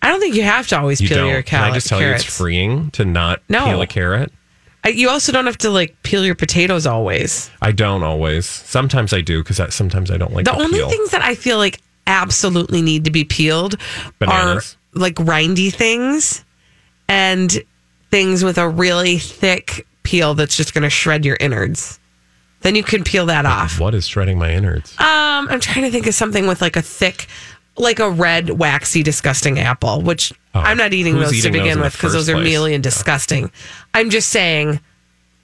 I 0.05 0.09
don't 0.09 0.19
think 0.19 0.35
you 0.35 0.43
have 0.43 0.67
to 0.67 0.79
always 0.79 1.01
You 1.01 1.07
peel 1.09 1.17
don't. 1.17 1.29
your 1.29 1.41
Can 1.41 1.63
I 1.63 1.73
just 1.73 1.87
tell 1.87 1.99
carrots. 1.99 2.23
you 2.23 2.27
it's 2.27 2.37
freeing 2.37 2.91
to 2.91 3.05
not 3.05 3.41
No. 3.49 3.65
peel 3.65 3.81
a 3.81 3.87
carrot? 3.87 4.31
I- 4.83 4.89
You 4.89 5.09
also 5.09 5.31
don't 5.31 5.47
have 5.47 5.57
to 5.59 5.69
like 5.71 5.95
peel 6.03 6.23
your 6.23 6.35
potatoes 6.35 6.85
always. 6.85 7.49
I 7.61 7.71
don't 7.71 8.03
always. 8.03 8.45
Sometimes 8.45 9.13
I 9.13 9.21
do 9.21 9.41
because 9.43 9.59
sometimes 9.73 10.11
I 10.11 10.17
don't 10.17 10.31
like 10.33 10.45
The 10.45 10.51
the 10.51 10.57
only 10.63 10.77
peel. 10.77 10.89
things 10.89 11.09
that 11.09 11.23
I 11.23 11.33
feel 11.33 11.57
like 11.57 11.79
absolutely 12.05 12.83
need 12.83 13.05
to 13.05 13.11
be 13.11 13.23
peeled 13.23 13.75
Bananas. 14.19 14.77
are 14.95 14.99
like 14.99 15.15
rindy 15.15 15.73
things 15.73 16.43
and 17.07 17.63
things 18.11 18.43
with 18.43 18.57
a 18.59 18.69
really 18.69 19.17
thick 19.17 19.87
peel 20.03 20.35
that's 20.35 20.55
just 20.55 20.73
going 20.75 20.83
to 20.83 20.89
shred 20.89 21.25
your 21.25 21.37
innards. 21.39 21.99
Then 22.61 22.75
you 22.75 22.83
can 22.83 23.03
peel 23.03 23.25
that 23.27 23.45
off. 23.45 23.79
What 23.79 23.93
is 23.95 24.07
shredding 24.07 24.37
my 24.39 24.51
innards? 24.51 24.93
Um, 24.99 25.47
I'm 25.49 25.59
trying 25.59 25.83
to 25.85 25.91
think 25.91 26.07
of 26.07 26.13
something 26.15 26.47
with 26.47 26.61
like 26.61 26.75
a 26.75 26.81
thick, 26.81 27.27
like 27.77 27.99
a 27.99 28.09
red, 28.09 28.51
waxy, 28.51 29.03
disgusting 29.03 29.59
apple, 29.59 30.01
which 30.01 30.33
Oh, 30.53 30.61
I'm 30.61 30.77
not 30.77 30.93
eating 30.93 31.15
those 31.19 31.33
eating 31.33 31.51
to 31.51 31.59
begin 31.59 31.73
in 31.73 31.77
the 31.79 31.83
with 31.85 31.93
because 31.93 32.13
those 32.13 32.29
are 32.29 32.33
place? 32.35 32.45
mealy 32.45 32.73
and 32.73 32.81
disgusting. 32.83 33.51
I'm 33.93 34.09
just 34.09 34.29
saying, 34.29 34.79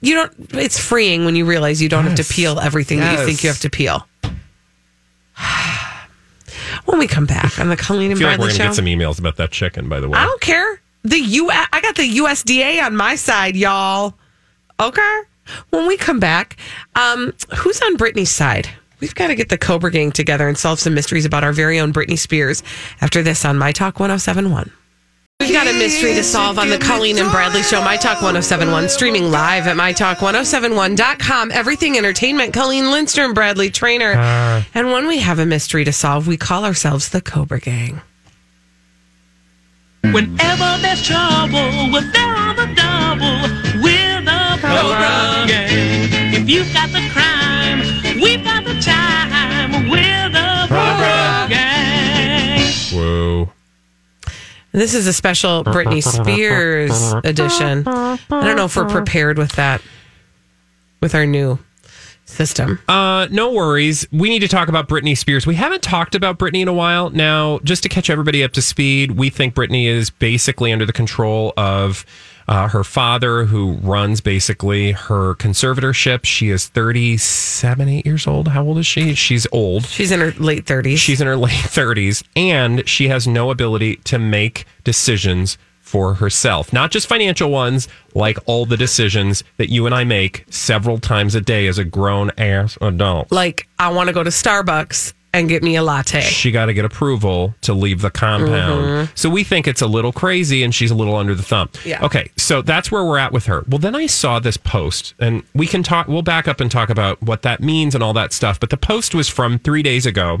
you 0.00 0.14
don't. 0.14 0.32
It's 0.54 0.78
freeing 0.78 1.26
when 1.26 1.36
you 1.36 1.44
realize 1.44 1.82
you 1.82 1.90
don't 1.90 2.04
have 2.04 2.16
to 2.16 2.24
peel 2.24 2.58
everything 2.58 3.00
that 3.00 3.18
you 3.18 3.26
think 3.26 3.42
you 3.44 3.50
have 3.50 3.60
to 3.60 3.68
peel. 3.70 4.06
when 6.86 6.98
we 6.98 7.06
come 7.06 7.26
back 7.26 7.58
on 7.60 7.68
the 7.68 7.76
Colleen 7.76 8.10
and 8.10 8.18
I 8.18 8.20
feel 8.20 8.28
like 8.28 8.38
we're 8.38 8.46
gonna 8.46 8.58
show, 8.58 8.64
get 8.64 8.74
some 8.74 8.86
emails 8.86 9.18
about 9.18 9.36
that 9.36 9.50
chicken. 9.50 9.88
By 9.88 10.00
the 10.00 10.08
way, 10.08 10.18
I 10.18 10.24
don't 10.24 10.40
care. 10.40 10.80
The 11.04 11.18
U. 11.18 11.50
I 11.50 11.80
got 11.82 11.96
the 11.96 12.08
USDA 12.08 12.82
on 12.82 12.96
my 12.96 13.16
side, 13.16 13.54
y'all. 13.56 14.14
Okay. 14.80 15.20
When 15.70 15.86
we 15.86 15.96
come 15.96 16.20
back, 16.20 16.56
um, 16.94 17.34
who's 17.58 17.82
on 17.82 17.96
Britney's 17.96 18.30
side? 18.30 18.68
We've 19.02 19.14
got 19.16 19.26
to 19.26 19.34
get 19.34 19.48
the 19.48 19.58
Cobra 19.58 19.90
Gang 19.90 20.12
together 20.12 20.46
and 20.46 20.56
solve 20.56 20.78
some 20.78 20.94
mysteries 20.94 21.24
about 21.24 21.42
our 21.42 21.52
very 21.52 21.80
own 21.80 21.92
Britney 21.92 22.16
Spears 22.16 22.62
after 23.00 23.20
this 23.20 23.44
on 23.44 23.58
My 23.58 23.72
Talk 23.72 23.98
1071. 23.98 24.70
We've 25.40 25.52
got 25.52 25.66
a 25.66 25.72
mystery 25.72 26.14
to 26.14 26.22
solve 26.22 26.56
on 26.56 26.68
the 26.68 26.78
Colleen 26.78 27.18
and 27.18 27.28
Bradley 27.32 27.64
Show, 27.64 27.82
My 27.82 27.96
Talk 27.96 28.22
1071, 28.22 28.88
streaming 28.88 29.32
live 29.32 29.66
at 29.66 29.76
MyTalk1071.com. 29.76 31.50
Everything 31.50 31.98
Entertainment, 31.98 32.54
Colleen 32.54 32.92
Lindstrom, 32.92 33.34
Bradley 33.34 33.70
Trainer. 33.70 34.12
Uh. 34.12 34.62
and 34.72 34.92
when 34.92 35.08
we 35.08 35.18
have 35.18 35.40
a 35.40 35.46
mystery 35.46 35.84
to 35.84 35.92
solve, 35.92 36.28
we 36.28 36.36
call 36.36 36.64
ourselves 36.64 37.08
the 37.08 37.20
Cobra 37.20 37.58
Gang. 37.58 38.00
Whenever 40.04 40.78
there's 40.80 41.04
trouble, 41.04 41.90
we're 41.92 42.08
there 42.12 42.36
on 42.36 42.54
the 42.54 42.72
double. 42.76 43.82
We're 43.82 44.22
the 44.22 44.58
Cobra 44.60 45.48
Gang. 45.48 46.34
If 46.34 46.48
you've 46.48 46.72
got 46.72 46.90
the 46.90 47.08
crime, 47.12 47.41
This 54.72 54.94
is 54.94 55.06
a 55.06 55.12
special 55.12 55.64
Britney 55.64 56.02
Spears 56.02 57.12
edition. 57.24 57.86
I 57.86 58.18
don't 58.30 58.56
know 58.56 58.64
if 58.64 58.74
we're 58.76 58.88
prepared 58.88 59.36
with 59.36 59.52
that, 59.52 59.82
with 61.00 61.14
our 61.14 61.26
new 61.26 61.58
system. 62.24 62.78
Uh, 62.88 63.28
no 63.30 63.52
worries. 63.52 64.06
We 64.10 64.30
need 64.30 64.38
to 64.40 64.48
talk 64.48 64.68
about 64.68 64.88
Britney 64.88 65.16
Spears. 65.16 65.46
We 65.46 65.54
haven't 65.56 65.82
talked 65.82 66.14
about 66.14 66.38
Britney 66.38 66.62
in 66.62 66.68
a 66.68 66.72
while. 66.72 67.10
Now, 67.10 67.58
just 67.64 67.82
to 67.82 67.90
catch 67.90 68.08
everybody 68.08 68.42
up 68.42 68.52
to 68.52 68.62
speed, 68.62 69.12
we 69.12 69.28
think 69.28 69.54
Britney 69.54 69.86
is 69.86 70.08
basically 70.08 70.72
under 70.72 70.86
the 70.86 70.92
control 70.92 71.52
of 71.58 72.06
uh, 72.48 72.68
her 72.68 72.84
father, 72.84 73.44
who 73.44 73.74
runs 73.74 74.20
basically 74.20 74.92
her 74.92 75.34
conservatorship. 75.34 76.24
She 76.24 76.50
is 76.50 76.68
37, 76.68 77.88
8 77.88 78.06
years 78.06 78.26
old. 78.26 78.48
How 78.48 78.64
old 78.64 78.78
is 78.78 78.86
she? 78.86 79.14
She's 79.14 79.46
old. 79.52 79.86
She's 79.86 80.10
in 80.10 80.20
her 80.20 80.32
late 80.32 80.64
30s. 80.64 80.96
She's 80.98 81.20
in 81.20 81.26
her 81.26 81.36
late 81.36 81.50
30s, 81.50 82.22
and 82.36 82.86
she 82.88 83.08
has 83.08 83.26
no 83.26 83.50
ability 83.50 83.96
to 83.96 84.18
make 84.18 84.64
decisions 84.84 85.58
for 85.80 86.14
herself, 86.14 86.72
not 86.72 86.90
just 86.90 87.06
financial 87.06 87.50
ones, 87.50 87.86
like 88.14 88.38
all 88.46 88.64
the 88.64 88.78
decisions 88.78 89.44
that 89.58 89.68
you 89.68 89.84
and 89.84 89.94
I 89.94 90.04
make 90.04 90.46
several 90.48 90.98
times 90.98 91.34
a 91.34 91.40
day 91.40 91.66
as 91.66 91.76
a 91.76 91.84
grown 91.84 92.30
ass 92.38 92.78
adult. 92.80 93.30
like, 93.30 93.68
I 93.78 93.90
want 93.90 94.06
to 94.06 94.14
go 94.14 94.24
to 94.24 94.30
Starbucks 94.30 95.12
and 95.34 95.48
get 95.48 95.62
me 95.62 95.76
a 95.76 95.82
latte. 95.82 96.20
She 96.20 96.50
got 96.50 96.66
to 96.66 96.74
get 96.74 96.84
approval 96.84 97.54
to 97.62 97.72
leave 97.72 98.02
the 98.02 98.10
compound. 98.10 99.10
So 99.14 99.30
we 99.30 99.44
think 99.44 99.66
it's 99.66 99.80
a 99.80 99.86
little 99.86 100.12
crazy 100.12 100.62
and 100.62 100.74
she's 100.74 100.90
a 100.90 100.94
little 100.94 101.16
under 101.16 101.34
the 101.34 101.42
thumb. 101.42 101.70
Yeah. 101.84 102.04
Okay. 102.04 102.30
So 102.36 102.60
that's 102.60 102.90
where 102.90 103.04
we're 103.04 103.18
at 103.18 103.32
with 103.32 103.46
her. 103.46 103.64
Well, 103.66 103.78
then 103.78 103.94
I 103.94 104.06
saw 104.06 104.38
this 104.38 104.56
post 104.56 105.14
and 105.18 105.42
we 105.54 105.66
can 105.66 105.82
talk, 105.82 106.06
we'll 106.06 106.22
back 106.22 106.48
up 106.48 106.60
and 106.60 106.70
talk 106.70 106.90
about 106.90 107.22
what 107.22 107.42
that 107.42 107.60
means 107.60 107.94
and 107.94 108.04
all 108.04 108.12
that 108.12 108.32
stuff. 108.32 108.60
But 108.60 108.70
the 108.70 108.76
post 108.76 109.14
was 109.14 109.28
from 109.28 109.58
three 109.58 109.82
days 109.82 110.04
ago. 110.04 110.40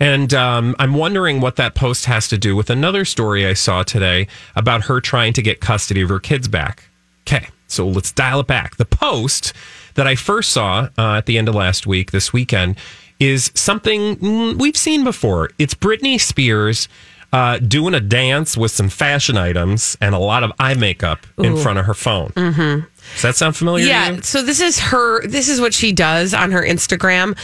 And 0.00 0.32
um, 0.32 0.76
I'm 0.78 0.94
wondering 0.94 1.40
what 1.40 1.56
that 1.56 1.74
post 1.74 2.04
has 2.04 2.28
to 2.28 2.38
do 2.38 2.54
with 2.54 2.70
another 2.70 3.04
story 3.04 3.46
I 3.46 3.54
saw 3.54 3.82
today 3.82 4.28
about 4.54 4.84
her 4.84 5.00
trying 5.00 5.32
to 5.32 5.42
get 5.42 5.60
custody 5.60 6.02
of 6.02 6.08
her 6.08 6.20
kids 6.20 6.46
back. 6.46 6.88
Okay, 7.26 7.48
so 7.66 7.86
let's 7.86 8.12
dial 8.12 8.40
it 8.40 8.46
back. 8.46 8.76
The 8.76 8.84
post 8.84 9.52
that 9.94 10.06
I 10.06 10.14
first 10.14 10.50
saw 10.52 10.88
uh, 10.96 11.16
at 11.16 11.26
the 11.26 11.36
end 11.36 11.48
of 11.48 11.56
last 11.56 11.84
week, 11.84 12.12
this 12.12 12.32
weekend, 12.32 12.76
is 13.20 13.50
something 13.54 14.16
mm, 14.16 14.58
we've 14.58 14.76
seen 14.76 15.04
before. 15.04 15.50
It's 15.58 15.74
Britney 15.74 16.20
Spears 16.20 16.88
uh, 17.32 17.58
doing 17.58 17.94
a 17.94 18.00
dance 18.00 18.56
with 18.56 18.70
some 18.70 18.88
fashion 18.88 19.36
items 19.36 19.96
and 20.00 20.14
a 20.14 20.18
lot 20.18 20.42
of 20.44 20.52
eye 20.58 20.74
makeup 20.74 21.26
in 21.36 21.56
front 21.56 21.78
of 21.78 21.84
her 21.84 21.94
phone. 21.94 22.30
Mm-hmm. 22.30 22.86
Does 23.14 23.22
that 23.22 23.36
sound 23.36 23.56
familiar 23.56 23.84
to 23.84 23.90
Yeah. 23.90 24.20
So 24.20 24.42
this 24.42 24.60
is 24.60 24.78
her. 24.78 25.26
This 25.26 25.48
is 25.48 25.60
what 25.60 25.74
she 25.74 25.92
does 25.92 26.32
on 26.32 26.52
her 26.52 26.62
Instagram. 26.62 27.36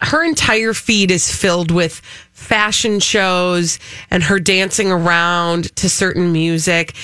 Her 0.00 0.22
entire 0.24 0.74
feed 0.74 1.10
is 1.10 1.34
filled 1.34 1.70
with 1.70 2.00
fashion 2.32 3.00
shows 3.00 3.78
and 4.10 4.22
her 4.22 4.38
dancing 4.38 4.92
around 4.92 5.74
to 5.76 5.88
certain 5.88 6.32
music. 6.32 6.94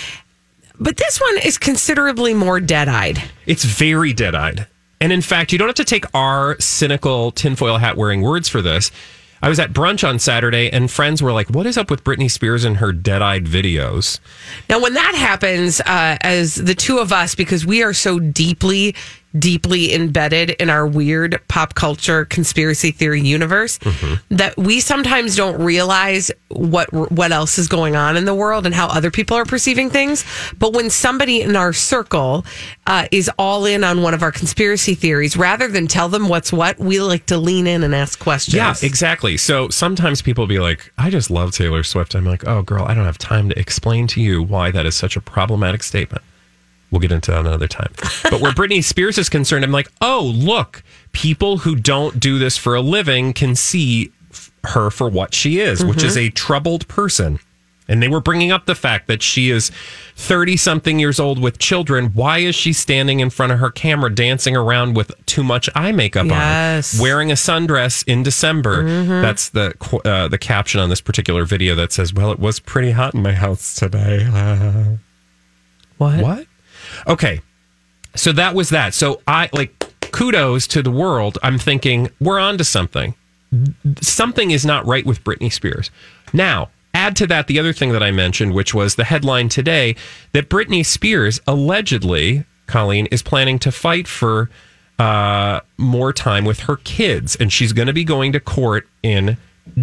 But 0.78 0.96
this 0.96 1.20
one 1.20 1.38
is 1.38 1.58
considerably 1.58 2.34
more 2.34 2.60
dead 2.60 2.88
eyed. 2.88 3.22
It's 3.46 3.64
very 3.64 4.12
dead 4.12 4.34
eyed. 4.34 4.66
And 5.00 5.12
in 5.12 5.22
fact, 5.22 5.52
you 5.52 5.58
don't 5.58 5.68
have 5.68 5.76
to 5.76 5.84
take 5.84 6.04
our 6.14 6.58
cynical 6.60 7.30
tinfoil 7.32 7.78
hat 7.78 7.96
wearing 7.96 8.20
words 8.20 8.48
for 8.48 8.60
this. 8.60 8.90
I 9.42 9.48
was 9.48 9.58
at 9.58 9.72
brunch 9.72 10.06
on 10.06 10.18
Saturday 10.18 10.70
and 10.70 10.90
friends 10.90 11.22
were 11.22 11.32
like, 11.32 11.48
What 11.48 11.66
is 11.66 11.78
up 11.78 11.90
with 11.90 12.04
Britney 12.04 12.30
Spears 12.30 12.64
and 12.64 12.76
her 12.76 12.92
dead 12.92 13.22
eyed 13.22 13.46
videos? 13.46 14.20
Now, 14.68 14.80
when 14.80 14.92
that 14.94 15.14
happens, 15.14 15.80
uh, 15.80 16.18
as 16.20 16.56
the 16.56 16.74
two 16.74 16.98
of 16.98 17.10
us, 17.10 17.34
because 17.34 17.64
we 17.64 17.82
are 17.82 17.94
so 17.94 18.18
deeply, 18.18 18.94
deeply 19.38 19.94
embedded 19.94 20.50
in 20.50 20.70
our 20.70 20.86
weird 20.86 21.40
pop 21.48 21.74
culture 21.74 22.24
conspiracy 22.24 22.90
theory 22.90 23.20
universe, 23.20 23.78
that 24.30 24.54
we 24.56 24.80
sometimes 24.80 25.36
don't 25.36 25.60
realize 25.62 26.30
what 26.48 26.92
what 26.92 27.30
else 27.32 27.58
is 27.58 27.68
going 27.68 27.94
on 27.94 28.16
in 28.16 28.24
the 28.24 28.34
world 28.34 28.66
and 28.66 28.74
how 28.74 28.88
other 28.88 29.10
people 29.10 29.36
are 29.36 29.44
perceiving 29.44 29.90
things. 29.90 30.24
But 30.58 30.72
when 30.72 30.90
somebody 30.90 31.42
in 31.42 31.56
our 31.56 31.72
circle 31.72 32.44
uh, 32.86 33.06
is 33.12 33.30
all 33.38 33.64
in 33.66 33.84
on 33.84 34.02
one 34.02 34.14
of 34.14 34.22
our 34.22 34.32
conspiracy 34.32 34.94
theories, 34.94 35.36
rather 35.36 35.68
than 35.68 35.86
tell 35.86 36.08
them 36.08 36.28
what's 36.28 36.52
what, 36.52 36.78
we 36.78 37.00
like 37.00 37.26
to 37.26 37.38
lean 37.38 37.66
in 37.66 37.82
and 37.82 37.94
ask 37.94 38.18
questions. 38.18 38.54
Yeah, 38.54 38.74
exactly. 38.82 39.36
So 39.36 39.68
sometimes 39.68 40.22
people 40.22 40.46
be 40.46 40.58
like, 40.58 40.92
I 40.98 41.10
just 41.10 41.30
love 41.30 41.52
Taylor 41.52 41.82
Swift. 41.82 42.14
I'm 42.14 42.24
like, 42.24 42.46
Oh, 42.46 42.62
girl, 42.62 42.84
I 42.84 42.94
don't 42.94 43.04
have 43.04 43.18
time 43.18 43.48
to 43.50 43.58
explain 43.58 44.06
to 44.08 44.20
you 44.20 44.42
why 44.42 44.70
that 44.72 44.86
is 44.86 44.94
such 44.96 45.16
a 45.16 45.20
problematic 45.20 45.82
statement. 45.82 46.22
We'll 46.90 47.00
get 47.00 47.12
into 47.12 47.30
that 47.30 47.40
another 47.40 47.68
time. 47.68 47.92
But 48.24 48.40
where 48.40 48.52
Britney 48.52 48.82
Spears 48.82 49.16
is 49.18 49.28
concerned, 49.28 49.64
I'm 49.64 49.70
like, 49.72 49.88
oh, 50.00 50.24
look, 50.34 50.82
people 51.12 51.58
who 51.58 51.76
don't 51.76 52.18
do 52.18 52.38
this 52.38 52.56
for 52.56 52.74
a 52.74 52.80
living 52.80 53.32
can 53.32 53.54
see 53.54 54.10
f- 54.32 54.50
her 54.64 54.90
for 54.90 55.08
what 55.08 55.32
she 55.34 55.60
is, 55.60 55.84
which 55.84 56.02
is 56.02 56.16
a 56.16 56.30
troubled 56.30 56.88
person. 56.88 57.38
And 57.88 58.00
they 58.00 58.06
were 58.06 58.20
bringing 58.20 58.52
up 58.52 58.66
the 58.66 58.76
fact 58.76 59.08
that 59.08 59.20
she 59.20 59.50
is 59.50 59.72
30 60.14 60.56
something 60.56 61.00
years 61.00 61.18
old 61.18 61.40
with 61.40 61.58
children. 61.58 62.06
Why 62.14 62.38
is 62.38 62.54
she 62.54 62.72
standing 62.72 63.18
in 63.18 63.30
front 63.30 63.50
of 63.50 63.58
her 63.58 63.70
camera 63.70 64.14
dancing 64.14 64.54
around 64.54 64.94
with 64.94 65.10
too 65.26 65.42
much 65.42 65.68
eye 65.74 65.90
makeup 65.90 66.26
Yes. 66.26 66.94
on? 66.94 67.02
Wearing 67.02 67.32
a 67.32 67.34
sundress 67.34 68.04
in 68.06 68.22
December. 68.22 68.84
That's 69.22 69.48
the 69.48 69.74
uh, 70.04 70.28
the 70.28 70.38
caption 70.38 70.80
on 70.80 70.88
this 70.88 71.00
particular 71.00 71.44
video 71.44 71.74
that 71.74 71.90
says, 71.90 72.14
"Well, 72.14 72.30
it 72.30 72.38
was 72.38 72.60
pretty 72.60 72.92
hot 72.92 73.14
in 73.14 73.22
my 73.22 73.32
house 73.32 73.74
today." 73.74 74.24
Uh, 74.32 74.84
What? 75.98 76.20
what? 76.22 76.46
Okay. 77.06 77.40
So 78.14 78.32
that 78.32 78.54
was 78.54 78.70
that. 78.70 78.94
So 78.94 79.20
I 79.26 79.48
like 79.52 79.78
kudos 80.12 80.66
to 80.68 80.82
the 80.82 80.90
world. 80.90 81.38
I'm 81.42 81.58
thinking 81.58 82.10
we're 82.20 82.40
on 82.40 82.58
to 82.58 82.64
something. 82.64 83.14
Something 84.00 84.50
is 84.50 84.64
not 84.64 84.86
right 84.86 85.06
with 85.06 85.22
Britney 85.24 85.52
Spears. 85.52 85.90
Now, 86.32 86.70
add 86.94 87.16
to 87.16 87.26
that 87.28 87.46
the 87.46 87.58
other 87.58 87.72
thing 87.72 87.92
that 87.92 88.02
I 88.02 88.10
mentioned, 88.10 88.54
which 88.54 88.74
was 88.74 88.94
the 88.94 89.04
headline 89.04 89.48
today 89.48 89.96
that 90.32 90.48
Britney 90.48 90.84
Spears 90.84 91.40
allegedly, 91.46 92.44
Colleen, 92.66 93.06
is 93.06 93.22
planning 93.22 93.58
to 93.60 93.72
fight 93.72 94.06
for 94.06 94.50
uh, 94.98 95.60
more 95.78 96.12
time 96.12 96.44
with 96.44 96.60
her 96.60 96.76
kids. 96.76 97.36
And 97.36 97.52
she's 97.52 97.72
going 97.72 97.86
to 97.86 97.92
be 97.92 98.04
going 98.04 98.32
to 98.32 98.40
court 98.40 98.86
in 99.02 99.36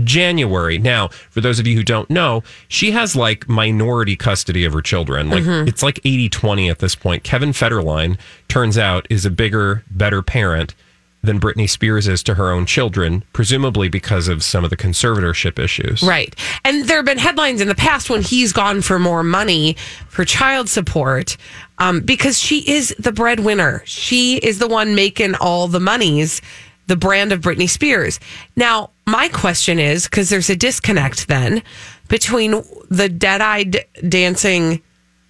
January. 0.04 0.78
Now, 0.78 1.10
for 1.30 1.42
those 1.42 1.60
of 1.60 1.68
you 1.68 1.76
who 1.76 1.84
don't 1.84 2.10
know, 2.10 2.44
she 2.68 2.92
has 2.92 3.16
like 3.16 3.48
minority 3.48 4.16
custody 4.16 4.66
of 4.66 4.74
her 4.74 4.82
children. 4.82 5.30
Like 5.30 5.44
it's 5.68 5.84
like 5.84 6.00
80 6.04 6.30
20 6.30 6.70
at 6.70 6.80
this 6.80 6.96
point. 6.96 7.24
Kevin 7.24 7.52
Federline 7.52 8.18
turns 8.48 8.78
out 8.78 9.08
is 9.10 9.26
a 9.26 9.32
bigger, 9.32 9.84
better 9.90 10.22
parent 10.22 10.76
than 11.24 11.40
Britney 11.40 11.70
Spears 11.70 12.08
is 12.08 12.24
to 12.24 12.36
her 12.36 12.52
own 12.52 12.66
children, 12.66 13.24
presumably 13.34 13.90
because 13.90 14.28
of 14.28 14.44
some 14.44 14.64
of 14.64 14.70
the 14.70 14.78
conservatorship 14.78 15.60
issues. 15.60 16.02
Right. 16.04 16.36
And 16.64 16.86
there 16.86 16.98
have 16.98 17.06
been 17.06 17.18
headlines 17.18 17.62
in 17.62 17.68
the 17.68 17.76
past 17.76 18.10
when 18.10 18.22
he's 18.22 18.54
gone 18.54 18.82
for 18.82 19.00
more 19.00 19.24
money 19.24 19.76
for 20.08 20.26
child 20.26 20.70
support 20.70 21.38
um, 21.80 22.02
because 22.02 22.40
she 22.40 22.60
is 22.72 22.96
the 22.98 23.12
breadwinner. 23.12 23.84
She 23.86 24.38
is 24.38 24.60
the 24.60 24.68
one 24.68 24.96
making 24.96 25.36
all 25.36 25.68
the 25.68 25.80
monies, 25.80 26.42
the 26.88 26.96
brand 26.96 27.32
of 27.32 27.42
Britney 27.42 27.70
Spears. 27.70 28.20
Now, 28.56 28.92
my 29.06 29.30
question 29.30 29.80
is 29.80 30.06
because 30.06 30.30
there's 30.30 30.50
a 30.50 30.56
disconnect 30.56 31.28
then 31.28 31.62
between 32.08 32.64
the 32.90 33.10
dead 33.10 33.42
eyed 33.42 33.86
dancing 34.08 34.82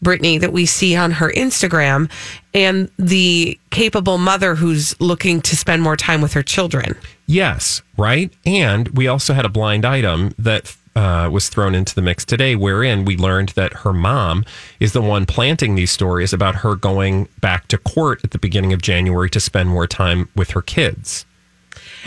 Britney 0.04 0.40
that 0.40 0.54
we 0.54 0.66
see 0.66 0.96
on 0.96 1.12
her 1.12 1.32
Instagram 1.32 2.10
and 2.54 2.90
the 2.98 3.60
capable 3.72 4.18
mother 4.18 4.56
who's 4.56 5.00
looking 5.02 5.42
to 5.42 5.56
spend 5.56 5.82
more 5.82 5.98
time 5.98 6.22
with 6.22 6.34
her 6.34 6.44
children. 6.44 6.96
Yes, 7.26 7.82
right. 7.98 8.32
And 8.46 8.90
we 8.90 9.08
also 9.08 9.34
had 9.34 9.46
a 9.46 9.50
blind 9.50 9.86
item 9.86 10.34
that 10.38 10.76
uh, 10.96 11.30
was 11.32 11.50
thrown 11.50 11.76
into 11.76 11.94
the 11.94 12.02
mix 12.02 12.26
today, 12.26 12.56
wherein 12.56 13.06
we 13.06 13.16
learned 13.18 13.50
that 13.50 13.74
her 13.74 13.94
mom 13.94 14.44
is 14.80 14.94
the 14.94 15.02
one 15.02 15.26
planting 15.26 15.76
these 15.76 15.92
stories 15.92 16.34
about 16.34 16.56
her 16.56 16.76
going 16.76 17.28
back 17.40 17.68
to 17.68 17.78
court 17.78 18.20
at 18.24 18.32
the 18.32 18.40
beginning 18.40 18.74
of 18.74 18.82
January 18.82 19.30
to 19.30 19.40
spend 19.40 19.70
more 19.70 19.86
time 19.86 20.28
with 20.36 20.52
her 20.52 20.62
kids. 20.62 21.26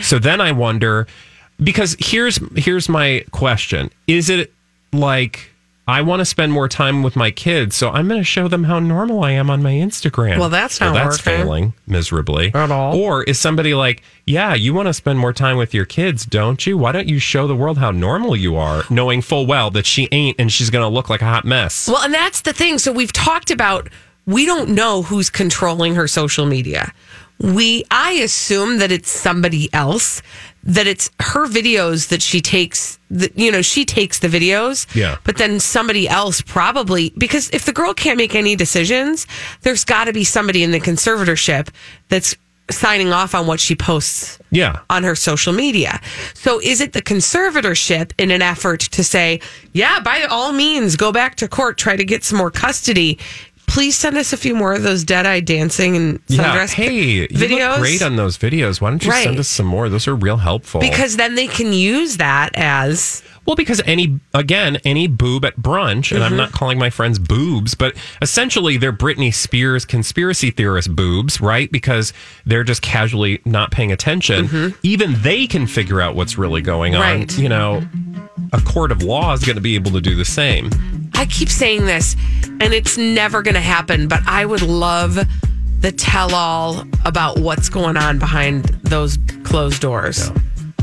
So 0.01 0.19
then 0.19 0.41
I 0.41 0.51
wonder, 0.51 1.07
because 1.61 1.95
here's 1.99 2.39
here's 2.55 2.89
my 2.89 3.23
question: 3.31 3.91
Is 4.07 4.29
it 4.29 4.53
like? 4.93 5.47
I 5.87 6.03
want 6.03 6.19
to 6.19 6.25
spend 6.25 6.53
more 6.53 6.69
time 6.69 7.01
with 7.03 7.15
my 7.17 7.31
kids, 7.31 7.75
so 7.75 7.89
I'm 7.89 8.07
going 8.07 8.19
to 8.19 8.23
show 8.23 8.47
them 8.47 8.63
how 8.63 8.79
normal 8.79 9.23
I 9.23 9.31
am 9.31 9.49
on 9.49 9.61
my 9.63 9.73
Instagram. 9.73 10.39
Well, 10.39 10.47
that's 10.47 10.79
not 10.79 10.93
that's 10.93 11.17
working. 11.17 11.43
failing 11.43 11.73
miserably 11.87 12.53
At 12.53 12.71
all. 12.71 12.95
Or 12.95 13.23
is 13.23 13.39
somebody 13.39 13.73
like, 13.73 14.03
yeah, 14.25 14.53
you 14.53 14.73
want 14.73 14.87
to 14.87 14.93
spend 14.93 15.19
more 15.19 15.33
time 15.33 15.57
with 15.57 15.73
your 15.73 15.83
kids, 15.83 16.23
don't 16.23 16.65
you? 16.65 16.77
Why 16.77 16.91
don't 16.93 17.09
you 17.09 17.19
show 17.19 17.45
the 17.45 17.55
world 17.55 17.79
how 17.79 17.91
normal 17.91 18.37
you 18.37 18.55
are, 18.55 18.83
knowing 18.89 19.21
full 19.21 19.47
well 19.47 19.69
that 19.71 19.85
she 19.85 20.07
ain't 20.11 20.39
and 20.39 20.49
she's 20.51 20.69
going 20.69 20.83
to 20.83 20.87
look 20.87 21.09
like 21.09 21.23
a 21.23 21.25
hot 21.25 21.45
mess? 21.45 21.89
Well, 21.89 22.03
and 22.03 22.13
that's 22.13 22.41
the 22.41 22.53
thing. 22.53 22.77
So 22.77 22.91
we've 22.93 23.11
talked 23.11 23.51
about 23.51 23.89
we 24.27 24.45
don't 24.45 24.69
know 24.69 25.01
who's 25.01 25.29
controlling 25.29 25.95
her 25.95 26.07
social 26.07 26.45
media. 26.45 26.93
We 27.41 27.83
I 27.91 28.11
assume 28.13 28.77
that 28.77 28.91
it's 28.91 29.09
somebody 29.09 29.73
else, 29.73 30.21
that 30.63 30.85
it's 30.87 31.09
her 31.19 31.47
videos 31.47 32.09
that 32.09 32.21
she 32.21 32.39
takes 32.41 32.99
that 33.09 33.37
you 33.37 33.51
know, 33.51 33.61
she 33.61 33.83
takes 33.83 34.19
the 34.19 34.27
videos. 34.27 34.85
Yeah. 34.95 35.17
But 35.23 35.37
then 35.37 35.59
somebody 35.59 36.07
else 36.07 36.41
probably 36.41 37.11
because 37.17 37.49
if 37.51 37.65
the 37.65 37.73
girl 37.73 37.93
can't 37.93 38.17
make 38.17 38.35
any 38.35 38.55
decisions, 38.55 39.25
there's 39.61 39.83
got 39.83 40.05
to 40.05 40.13
be 40.13 40.23
somebody 40.23 40.63
in 40.63 40.71
the 40.71 40.79
conservatorship 40.79 41.69
that's 42.09 42.35
signing 42.69 43.11
off 43.11 43.35
on 43.35 43.47
what 43.47 43.59
she 43.59 43.75
posts 43.75 44.39
Yeah. 44.51 44.79
on 44.89 45.03
her 45.03 45.15
social 45.15 45.51
media. 45.51 45.99
So 46.33 46.61
is 46.61 46.79
it 46.79 46.93
the 46.93 47.01
conservatorship 47.01 48.13
in 48.17 48.31
an 48.31 48.41
effort 48.41 48.79
to 48.81 49.03
say, 49.03 49.41
yeah, 49.73 49.99
by 49.99 50.23
all 50.23 50.53
means, 50.53 50.95
go 50.95 51.11
back 51.11 51.35
to 51.35 51.49
court, 51.49 51.77
try 51.77 51.97
to 51.97 52.05
get 52.05 52.23
some 52.23 52.37
more 52.37 52.51
custody? 52.51 53.19
Please 53.71 53.97
send 53.97 54.17
us 54.17 54.33
a 54.33 54.37
few 54.37 54.53
more 54.53 54.73
of 54.73 54.83
those 54.83 55.05
dead 55.05 55.25
eye 55.25 55.39
dancing 55.39 55.95
and 55.95 56.19
Yeah. 56.27 56.43
sundress 56.43 56.73
Hey, 56.73 56.93
you 56.93 57.27
videos. 57.29 57.69
look 57.69 57.79
great 57.79 58.01
on 58.01 58.17
those 58.17 58.37
videos. 58.37 58.81
Why 58.81 58.89
don't 58.89 59.01
you 59.01 59.09
Right. 59.09 59.23
send 59.23 59.39
us 59.39 59.47
some 59.47 59.65
more? 59.65 59.87
Those 59.87 60.09
are 60.09 60.15
real 60.15 60.37
helpful. 60.37 60.81
because 60.81 61.15
then 61.15 61.35
they 61.35 61.47
can 61.47 61.71
use 61.71 62.17
that 62.17 62.51
as 62.55 63.23
Well, 63.45 63.55
because 63.55 63.81
any 63.87 64.19
again, 64.35 64.77
any 64.85 65.07
boob 65.07 65.45
at 65.45 65.57
brunch, 65.59 66.11
and 66.11 66.19
Mm-hmm. 66.19 66.23
I'm 66.23 66.35
not 66.37 66.51
calling 66.51 66.77
my 66.77 66.89
friends 66.89 67.17
boobs, 67.17 67.73
but 67.73 67.95
essentially 68.21 68.75
they're 68.77 68.93
Britney 68.93 69.33
Spears 69.33 69.83
conspiracy 69.85 70.51
theorist 70.51 70.93
boobs, 70.95 71.39
right? 71.41 71.71
Because 71.71 72.11
they're 72.45 72.63
just 72.65 72.81
casually 72.83 73.39
not 73.45 73.71
paying 73.71 73.91
attention. 73.91 74.75
Even 74.83 75.15
they 75.23 75.47
can 75.47 75.65
figure 75.65 76.01
out 76.01 76.13
what's 76.15 76.37
really 76.37 76.61
going 76.61 76.93
on. 76.93 77.01
Mm-hmm. 77.01 77.19
Right. 77.21 77.37
You 77.39 77.49
know, 77.49 77.83
a 78.53 78.59
court 78.61 78.91
of 78.91 79.01
law 79.01 79.33
is 79.33 79.39
going 79.43 79.55
to 79.55 79.61
be 79.61 79.75
able 79.75 79.91
to 79.91 80.01
do 80.01 80.13
the 80.15 80.25
same. 80.25 80.69
I 81.21 81.27
keep 81.27 81.49
saying 81.49 81.85
this, 81.85 82.15
and 82.43 82.73
it's 82.73 82.97
never 82.97 83.43
going 83.43 83.53
to 83.53 83.61
happen, 83.61 84.07
but 84.07 84.21
I 84.25 84.43
would 84.43 84.63
love 84.63 85.19
the 85.79 85.91
tell 85.91 86.33
all 86.33 86.83
about 87.05 87.37
what's 87.37 87.69
going 87.69 87.95
on 87.95 88.17
behind 88.17 88.63
those 88.85 89.19
closed 89.43 89.83
doors 89.83 90.31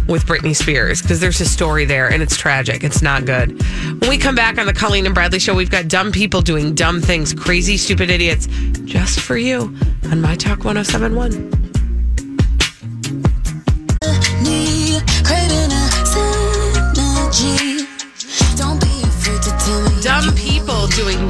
with 0.07 0.27
Britney 0.27 0.55
Spears 0.55 1.03
because 1.03 1.19
there's 1.19 1.41
a 1.41 1.45
story 1.45 1.87
there 1.87 2.09
and 2.09 2.23
it's 2.23 2.37
tragic. 2.37 2.85
It's 2.85 3.03
not 3.03 3.25
good. 3.25 3.61
When 4.01 4.09
we 4.09 4.17
come 4.17 4.37
back 4.37 4.59
on 4.59 4.67
the 4.67 4.73
Colleen 4.73 5.07
and 5.07 5.15
Bradley 5.15 5.41
show, 5.41 5.57
we've 5.57 5.73
got 5.73 5.89
dumb 5.89 6.13
people 6.13 6.41
doing 6.41 6.73
dumb 6.73 7.01
things, 7.01 7.35
crazy, 7.35 7.77
stupid 7.77 8.09
idiots, 8.09 8.47
just 8.85 9.19
for 9.19 9.37
you 9.37 9.77
on 10.09 10.21
My 10.21 10.37
Talk 10.37 10.63
1071. 10.63 11.68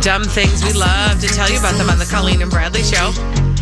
Dumb 0.09 0.25
things. 0.25 0.65
We 0.65 0.73
love 0.73 1.21
to 1.21 1.27
tell 1.27 1.51
you 1.51 1.59
about 1.59 1.75
them 1.75 1.91
on 1.91 1.99
the 1.99 2.07
Colleen 2.07 2.41
and 2.41 2.51
Bradley 2.51 2.83
Show. 2.83 3.13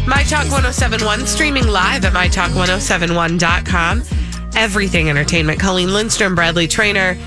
My 0.07 0.23
Talk 0.23 0.45
1071, 0.45 1.27
streaming 1.27 1.67
live 1.67 2.05
at 2.05 2.13
MyTalk1071.com. 2.13 4.05
Everything 4.55 5.11
entertainment. 5.11 5.59
Colleen 5.59 5.93
Lindstrom, 5.93 6.37
Bradley 6.37 6.69
Trainer. 6.69 7.19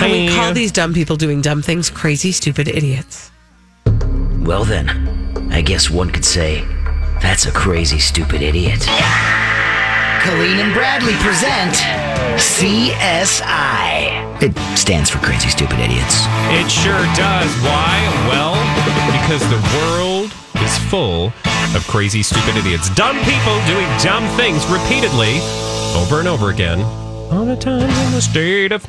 And 0.00 0.12
we 0.12 0.28
call 0.28 0.52
these 0.52 0.70
dumb 0.70 0.94
people 0.94 1.16
doing 1.16 1.40
dumb 1.40 1.60
things 1.60 1.90
crazy, 1.90 2.30
stupid 2.30 2.68
idiots. 2.68 3.32
Well, 3.84 4.62
then, 4.62 4.90
I 5.50 5.60
guess 5.60 5.90
one 5.90 6.10
could 6.12 6.24
say 6.24 6.64
that's 7.20 7.46
a 7.46 7.50
crazy, 7.50 7.98
stupid 7.98 8.42
idiot. 8.42 8.82
Colleen 10.20 10.60
and 10.60 10.72
Bradley 10.72 11.14
present 11.14 11.74
CSI. 12.38 14.23
It 14.44 14.54
stands 14.76 15.08
for 15.08 15.16
Crazy 15.20 15.48
Stupid 15.48 15.80
Idiots. 15.80 16.26
It 16.52 16.70
sure 16.70 17.00
does. 17.16 17.50
Why? 17.62 17.96
Well, 18.28 18.52
because 19.18 19.40
the 19.48 19.56
world 19.78 20.34
is 20.62 20.76
full 20.90 21.32
of 21.74 21.86
crazy, 21.88 22.22
stupid 22.22 22.54
idiots. 22.56 22.94
Dumb 22.94 23.16
people 23.24 23.64
doing 23.66 23.86
dumb 24.02 24.28
things 24.36 24.66
repeatedly 24.66 25.38
over 25.96 26.18
and 26.18 26.28
over 26.28 26.50
again. 26.50 26.80
All 27.32 27.46
the 27.46 27.56
time 27.56 27.88
in 27.88 28.12
the 28.12 28.20
state 28.20 28.70
of 28.70 28.86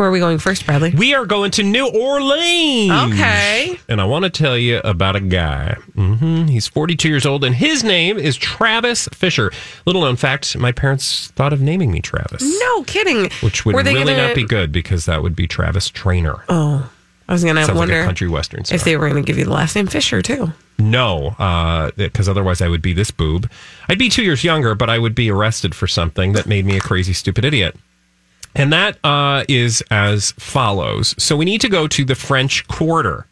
Where 0.00 0.08
are 0.08 0.12
we 0.12 0.18
going 0.18 0.38
first, 0.38 0.64
Bradley? 0.64 0.94
We 0.96 1.12
are 1.12 1.26
going 1.26 1.50
to 1.50 1.62
New 1.62 1.86
Orleans. 1.86 3.12
Okay. 3.12 3.78
And 3.86 4.00
I 4.00 4.04
want 4.06 4.22
to 4.24 4.30
tell 4.30 4.56
you 4.56 4.78
about 4.82 5.14
a 5.14 5.20
guy. 5.20 5.74
hmm 5.94 6.46
He's 6.46 6.66
42 6.66 7.06
years 7.06 7.26
old, 7.26 7.44
and 7.44 7.54
his 7.54 7.84
name 7.84 8.16
is 8.16 8.34
Travis 8.38 9.08
Fisher. 9.12 9.52
Little 9.84 10.00
known 10.00 10.16
fact 10.16 10.56
my 10.56 10.72
parents 10.72 11.28
thought 11.36 11.52
of 11.52 11.60
naming 11.60 11.90
me 11.92 12.00
Travis, 12.00 12.40
No 12.60 12.82
kidding. 12.84 13.28
which 13.42 13.66
would 13.66 13.74
Were 13.74 13.82
they 13.82 13.92
really 13.92 14.14
gonna- 14.14 14.28
not 14.28 14.34
be 14.34 14.44
good 14.44 14.72
because 14.72 15.04
that 15.04 15.22
would 15.22 15.36
be 15.36 15.46
Travis 15.46 15.90
Trainer. 15.90 16.36
Oh, 16.48 16.88
I 17.28 17.32
was 17.34 17.44
going 17.44 17.56
to 17.56 17.60
Sounds 17.60 17.68
like 17.68 17.76
wonder 17.78 18.00
a 18.00 18.04
country 18.06 18.28
western 18.28 18.62
if 18.72 18.82
they 18.84 18.96
were 18.96 19.06
going 19.10 19.22
to 19.22 19.26
give 19.26 19.36
you 19.36 19.44
the 19.44 19.52
last 19.52 19.76
name 19.76 19.86
Fisher, 19.86 20.22
too. 20.22 20.50
No, 20.78 21.34
because 21.98 22.26
otherwise 22.26 22.62
I 22.62 22.68
would 22.68 22.80
be 22.80 22.94
this 22.94 23.10
boob. 23.10 23.50
I'd 23.90 23.98
be 23.98 24.08
two 24.08 24.22
years 24.22 24.44
younger, 24.44 24.74
but 24.74 24.88
I 24.88 24.98
would 24.98 25.14
be 25.14 25.30
arrested 25.30 25.74
for 25.74 25.86
something 25.86 26.32
that 26.32 26.46
made 26.46 26.64
me 26.64 26.78
a 26.78 26.80
crazy, 26.80 27.12
stupid 27.12 27.44
idiot. 27.44 27.76
And 28.60 28.72
that 28.72 28.98
uh, 29.02 29.44
is 29.48 29.82
as 29.90 30.32
follows. 30.32 31.14
So 31.18 31.36
we 31.36 31.44
need 31.44 31.60
to 31.62 31.68
go 31.68 31.86
to 31.88 32.04
the 32.04 32.14
French 32.14 32.66
Quarter. 32.68 33.26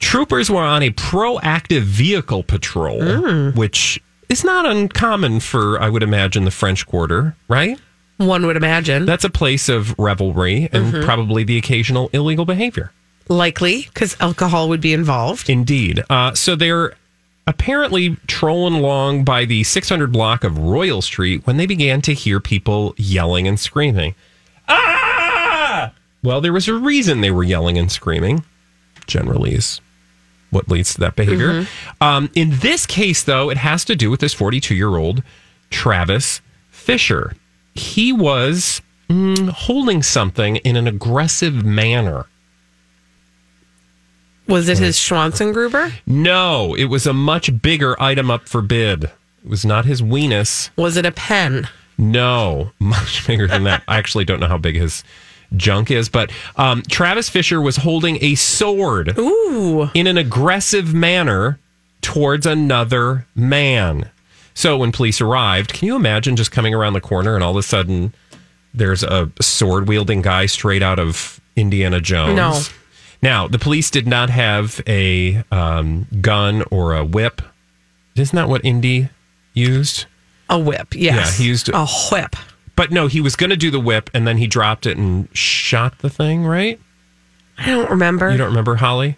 Troopers 0.00 0.50
were 0.50 0.62
on 0.62 0.82
a 0.82 0.90
proactive 0.90 1.82
vehicle 1.82 2.42
patrol, 2.42 3.52
which 3.52 4.02
is 4.28 4.42
not 4.42 4.66
uncommon 4.66 5.40
for, 5.40 5.80
I 5.80 5.88
would 5.88 6.02
imagine, 6.02 6.44
the 6.44 6.50
French 6.50 6.86
Quarter, 6.86 7.36
right? 7.48 7.78
One 8.16 8.46
would 8.46 8.56
imagine. 8.56 9.06
That's 9.06 9.24
a 9.24 9.30
place 9.30 9.68
of 9.68 9.96
revelry 9.98 10.68
and 10.72 11.04
probably 11.04 11.44
the 11.44 11.56
occasional 11.56 12.10
illegal 12.12 12.44
behavior. 12.44 12.92
Likely, 13.28 13.82
because 13.84 14.16
alcohol 14.20 14.68
would 14.68 14.80
be 14.80 14.92
involved. 14.92 15.48
Indeed. 15.48 16.02
Uh, 16.10 16.34
so 16.34 16.56
they're 16.56 16.94
apparently 17.46 18.16
trolling 18.26 18.74
along 18.74 19.24
by 19.24 19.44
the 19.44 19.64
600 19.64 20.12
block 20.12 20.44
of 20.44 20.58
Royal 20.58 21.02
Street 21.02 21.46
when 21.46 21.56
they 21.56 21.66
began 21.66 22.00
to 22.02 22.14
hear 22.14 22.40
people 22.40 22.94
yelling 22.96 23.46
and 23.46 23.58
screaming. 23.58 24.14
Ah! 24.68 25.92
Well, 26.22 26.40
there 26.40 26.52
was 26.52 26.68
a 26.68 26.74
reason 26.74 27.20
they 27.20 27.30
were 27.30 27.42
yelling 27.42 27.76
and 27.76 27.92
screaming. 27.92 28.44
Generally, 29.06 29.54
is 29.54 29.80
what 30.50 30.68
leads 30.68 30.94
to 30.94 31.00
that 31.00 31.16
behavior. 31.16 31.66
Um, 32.00 32.30
in 32.34 32.50
this 32.60 32.86
case, 32.86 33.22
though, 33.22 33.50
it 33.50 33.58
has 33.58 33.84
to 33.86 33.94
do 33.96 34.10
with 34.10 34.20
this 34.20 34.32
42 34.32 34.74
year 34.74 34.96
old 34.96 35.22
Travis 35.70 36.40
Fisher. 36.70 37.34
He 37.74 38.12
was 38.12 38.80
mm, 39.10 39.48
holding 39.50 40.02
something 40.02 40.56
in 40.56 40.76
an 40.76 40.86
aggressive 40.86 41.64
manner. 41.64 42.26
Was 44.46 44.68
it 44.68 44.78
his 44.78 44.96
Schwanzengruber? 44.96 45.92
No, 46.06 46.74
it 46.74 46.84
was 46.84 47.06
a 47.06 47.12
much 47.12 47.62
bigger 47.62 48.00
item 48.00 48.30
up 48.30 48.48
for 48.48 48.60
bid. 48.60 49.04
It 49.04 49.12
was 49.48 49.64
not 49.64 49.84
his 49.84 50.02
weenus. 50.02 50.70
Was 50.76 50.96
it 50.96 51.06
a 51.06 51.12
pen? 51.12 51.68
No, 51.96 52.72
much 52.78 53.26
bigger 53.26 53.46
than 53.46 53.64
that. 53.64 53.82
I 53.88 53.96
actually 53.98 54.24
don't 54.24 54.40
know 54.40 54.48
how 54.48 54.58
big 54.58 54.76
his 54.76 55.02
junk 55.56 55.90
is. 55.90 56.08
But 56.08 56.30
um, 56.56 56.82
Travis 56.82 57.28
Fisher 57.28 57.60
was 57.60 57.76
holding 57.76 58.22
a 58.22 58.34
sword 58.34 59.18
Ooh. 59.18 59.90
in 59.94 60.06
an 60.06 60.18
aggressive 60.18 60.92
manner 60.94 61.58
towards 62.00 62.46
another 62.46 63.26
man. 63.34 64.10
So 64.54 64.76
when 64.76 64.92
police 64.92 65.20
arrived, 65.20 65.72
can 65.72 65.86
you 65.86 65.96
imagine 65.96 66.36
just 66.36 66.52
coming 66.52 66.74
around 66.74 66.92
the 66.92 67.00
corner 67.00 67.34
and 67.34 67.42
all 67.42 67.52
of 67.52 67.56
a 67.56 67.62
sudden 67.62 68.14
there's 68.72 69.02
a 69.02 69.30
sword 69.40 69.88
wielding 69.88 70.22
guy 70.22 70.46
straight 70.46 70.82
out 70.82 70.98
of 70.98 71.40
Indiana 71.56 72.00
Jones? 72.00 72.36
No. 72.36 72.60
Now, 73.24 73.48
the 73.48 73.58
police 73.58 73.90
did 73.90 74.06
not 74.06 74.28
have 74.28 74.82
a 74.86 75.42
um, 75.50 76.06
gun 76.20 76.62
or 76.70 76.94
a 76.94 77.02
whip. 77.02 77.40
Isn't 78.16 78.36
that 78.36 78.50
what 78.50 78.62
Indy 78.62 79.08
used? 79.54 80.04
A 80.50 80.58
whip, 80.58 80.94
yes. 80.94 81.38
Yeah, 81.38 81.42
he 81.42 81.48
used- 81.48 81.70
a 81.72 81.86
whip. 82.12 82.36
But 82.76 82.90
no, 82.90 83.06
he 83.06 83.22
was 83.22 83.34
going 83.34 83.48
to 83.48 83.56
do 83.56 83.70
the 83.70 83.80
whip 83.80 84.10
and 84.12 84.26
then 84.26 84.36
he 84.36 84.46
dropped 84.46 84.84
it 84.84 84.98
and 84.98 85.34
shot 85.34 86.00
the 86.00 86.10
thing, 86.10 86.44
right? 86.44 86.78
I 87.56 87.64
don't 87.66 87.88
remember. 87.88 88.30
You 88.30 88.36
don't 88.36 88.48
remember 88.48 88.74
Holly? 88.74 89.16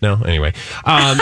No. 0.00 0.22
Anyway, 0.24 0.54
um, 0.86 1.18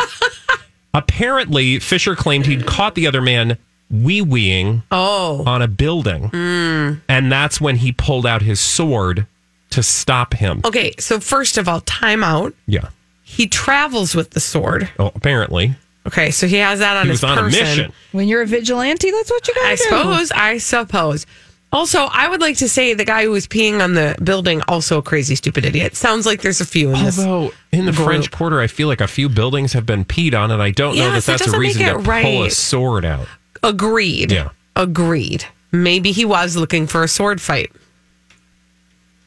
apparently 0.95 1.81
Fisher 1.81 2.15
claimed 2.15 2.47
he'd 2.47 2.65
caught 2.65 2.95
the 2.95 3.09
other 3.09 3.23
man 3.23 3.59
wee 3.91 4.23
weeing 4.23 4.85
oh. 4.93 5.43
on 5.47 5.63
a 5.63 5.69
building, 5.69 6.31
and 6.33 7.33
that's 7.33 7.61
when 7.61 7.77
he 7.77 7.91
pulled 7.93 8.27
out 8.27 8.43
his 8.43 8.61
sword 8.61 9.27
to 9.75 9.83
stop 9.83 10.35
him. 10.35 10.61
Okay, 10.65 10.93
so 10.99 11.21
first 11.21 11.59
of 11.59 11.69
all, 11.69 11.81
time 11.83 12.25
out. 12.25 12.55
Yeah. 12.67 12.89
He 13.23 13.47
travels 13.47 14.15
with 14.15 14.31
the 14.31 14.41
sword. 14.41 14.89
Oh, 14.99 15.11
apparently 15.15 15.75
Okay, 16.07 16.31
so 16.31 16.47
he 16.47 16.57
has 16.57 16.81
that 16.81 16.99
on 16.99 17.05
he 17.07 17.13
his 17.13 17.23
was 17.23 17.31
on 17.31 17.39
person. 17.39 17.61
a 17.61 17.65
mission. 17.65 17.93
When 18.13 18.29
you're 18.29 18.43
a 18.43 18.47
vigilante, 18.47 19.11
that's 19.11 19.31
what 19.31 19.49
you 19.49 19.55
got 19.55 19.63
to 19.63 19.67
I 19.69 19.77
do. 19.77 19.83
suppose. 19.85 20.33
I 20.33 20.59
suppose. 20.59 21.27
Also, 21.73 22.01
I 22.13 22.29
would 22.29 22.41
like 22.43 22.59
to 22.59 22.69
say 22.69 22.93
the 22.95 23.07
guy 23.07 23.25
who 23.25 23.31
was 23.31 23.49
peeing 23.49 23.83
on 23.83 23.95
the 23.95 24.15
building, 24.23 24.61
also 24.69 24.99
a 24.99 25.03
crazy, 25.03 25.35
stupid 25.35 25.65
idiot. 25.65 25.97
Sounds 25.97 26.27
like 26.27 26.43
there's 26.43 26.61
a 26.61 26.67
few 26.67 26.91
in 26.93 27.05
this. 27.05 27.19
Although 27.19 27.53
in 27.73 27.87
the 27.87 27.93
group. 27.93 28.07
French 28.07 28.31
Quarter, 28.31 28.61
I 28.61 28.67
feel 28.67 28.87
like 28.87 29.01
a 29.01 29.09
few 29.09 29.29
buildings 29.31 29.73
have 29.73 29.87
been 29.87 30.05
peed 30.05 30.39
on, 30.39 30.51
and 30.51 30.63
I 30.63 30.71
don't 30.71 30.95
know 30.97 31.11
that 31.11 31.25
that's 31.25 31.47
a 31.53 31.59
reason 31.59 31.83
it 31.83 31.93
to 31.95 31.99
pull 31.99 32.45
a 32.45 32.51
sword 32.51 33.05
out. 33.07 33.27
Agreed. 33.63 34.31
Yeah. 34.31 34.51
Agreed. 34.77 35.47
Maybe 35.73 36.13
he 36.13 36.25
was 36.27 36.55
looking 36.55 36.87
for 36.87 37.03
a 37.03 37.09
sword 37.09 37.41
fight. 37.41 37.73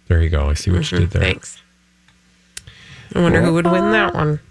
There 0.07 0.21
you 0.21 0.29
go. 0.29 0.49
I 0.49 0.53
see 0.53 0.71
what 0.71 0.89
you 0.91 0.99
did 0.99 1.09
there. 1.11 1.21
Thanks. 1.21 1.61
I 3.15 3.21
wonder 3.21 3.41
who 3.41 3.53
would 3.53 3.65
win 3.67 3.91
that 3.91 4.13
one. 4.13 4.39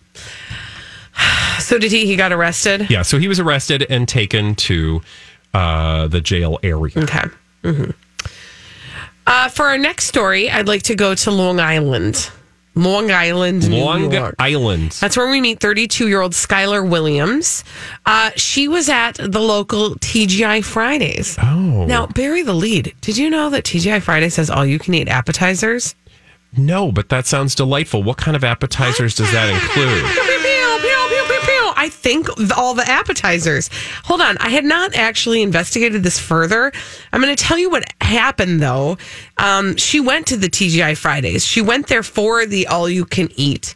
So 1.59 1.79
did 1.79 1.91
he? 1.91 2.07
He 2.07 2.15
got 2.17 2.33
arrested. 2.33 2.89
Yeah, 2.91 3.03
so 3.03 3.19
he 3.19 3.27
was 3.27 3.41
arrested 3.41 3.87
and 3.89 4.07
taken 4.07 4.55
to 4.57 5.01
uh, 5.55 6.07
the 6.07 6.21
jail 6.21 6.59
area. 6.63 6.93
Okay. 6.99 7.25
hmm 7.65 7.91
Uh, 9.27 9.49
for 9.49 9.65
our 9.67 9.79
next 9.79 10.07
story, 10.07 10.49
I'd 10.51 10.69
like 10.69 10.83
to 10.85 10.95
go 10.95 11.15
to 11.17 11.31
Long 11.33 11.59
Island. 11.59 12.31
Long 12.77 13.11
Island, 13.11 13.69
New 13.71 13.83
Long 13.83 14.13
York. 14.13 14.35
Island. 14.39 14.93
That's 14.93 15.17
where 15.17 15.31
we 15.31 15.41
meet 15.41 15.61
32 15.61 16.09
year 16.09 16.21
old 16.21 16.33
Skylar 16.33 16.89
Williams. 16.89 17.65
Uh, 18.05 18.31
she 18.37 18.69
was 18.69 18.89
at 18.91 19.13
the 19.13 19.41
local 19.41 19.95
TGI 19.97 20.63
Fridays. 20.63 21.39
Oh. 21.43 21.87
Now, 21.87 22.07
bury 22.07 22.43
the 22.43 22.53
lead. 22.53 22.95
Did 23.01 23.17
you 23.17 23.31
know 23.31 23.49
that 23.51 23.65
TGI 23.65 24.03
Fridays 24.03 24.37
has 24.37 24.51
all 24.51 24.67
you 24.67 24.79
can 24.79 24.93
eat 24.95 25.09
appetizers? 25.09 25.95
No, 26.57 26.93
but 26.93 27.09
that 27.09 27.27
sounds 27.27 27.55
delightful. 27.55 28.03
What 28.03 28.19
kind 28.19 28.37
of 28.37 28.45
appetizers 28.45 29.15
does 29.15 29.31
that 29.33 29.49
include? 29.51 30.43
I 31.77 31.89
think 31.89 32.29
all 32.57 32.75
the 32.75 32.89
appetizers. 32.89 33.71
Hold 34.05 34.21
on. 34.21 34.37
I 34.39 34.51
had 34.51 34.65
not 34.65 34.95
actually 34.95 35.43
investigated 35.43 36.03
this 36.03 36.19
further. 36.19 36.73
I'm 37.13 37.21
going 37.21 37.35
to 37.35 37.43
tell 37.43 37.59
you 37.59 37.71
what 37.71 37.85
happened, 38.01 38.61
though. 38.61 38.99
Um, 39.39 39.77
she 39.77 40.01
went 40.01 40.27
to 40.29 40.37
the 40.37 40.49
TGI 40.49 40.97
Fridays. 40.97 41.45
She 41.45 41.63
went 41.63 41.89
there 41.89 42.03
for 42.03 42.47
the 42.47 42.67
all 42.67 42.89
you 42.89 43.05
can 43.05 43.29
eat 43.37 43.75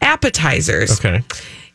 appetizers. 0.00 0.98
Okay. 0.98 1.22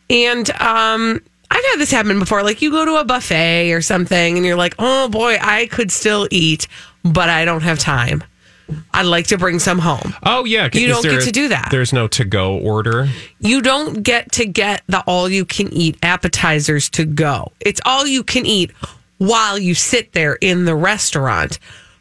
And 0.09 0.49
um, 0.61 1.21
I've 1.49 1.65
had 1.65 1.77
this 1.77 1.91
happen 1.91 2.19
before. 2.19 2.43
Like 2.43 2.61
you 2.61 2.71
go 2.71 2.85
to 2.85 2.95
a 2.95 3.05
buffet 3.05 3.71
or 3.71 3.81
something 3.81 4.37
and 4.37 4.45
you're 4.45 4.55
like, 4.55 4.75
oh 4.79 5.09
boy, 5.09 5.37
I 5.41 5.67
could 5.67 5.91
still 5.91 6.27
eat, 6.31 6.67
but 7.03 7.29
I 7.29 7.45
don't 7.45 7.63
have 7.63 7.79
time. 7.79 8.23
I'd 8.93 9.06
like 9.06 9.28
to 9.28 9.38
bring 9.38 9.60
some 9.60 9.80
home. 9.80 10.13
Oh 10.23 10.45
yeah, 10.45 10.69
You 10.73 10.88
don't 10.88 11.04
there 11.04 11.19
get 11.19 11.25
to 11.25 11.32
do 11.32 11.49
that. 11.49 11.69
There's 11.71 11.93
no 11.93 12.08
to 12.10 12.25
go 12.25 12.58
order. 12.58 13.08
You 13.39 13.62
don't 13.62 14.04
get 14.04 14.32
to 14.34 14.45
get 14.45 14.84
the 14.88 15.04
all 15.06 15.30
you 15.30 15.45
can 15.45 15.71
eat 15.73 15.97
appetizers 16.04 16.89
to 16.91 17.06
go. 17.06 17.51
It's 17.60 17.82
all 17.86 18.06
you 18.08 18.23
can 18.23 18.45
eat 18.45 18.71
while 19.17 19.58
you 19.58 19.75
sit 19.75 20.13
there 20.13 20.34
in 20.34 20.65
the 20.65 20.75
restaurant. 20.75 21.60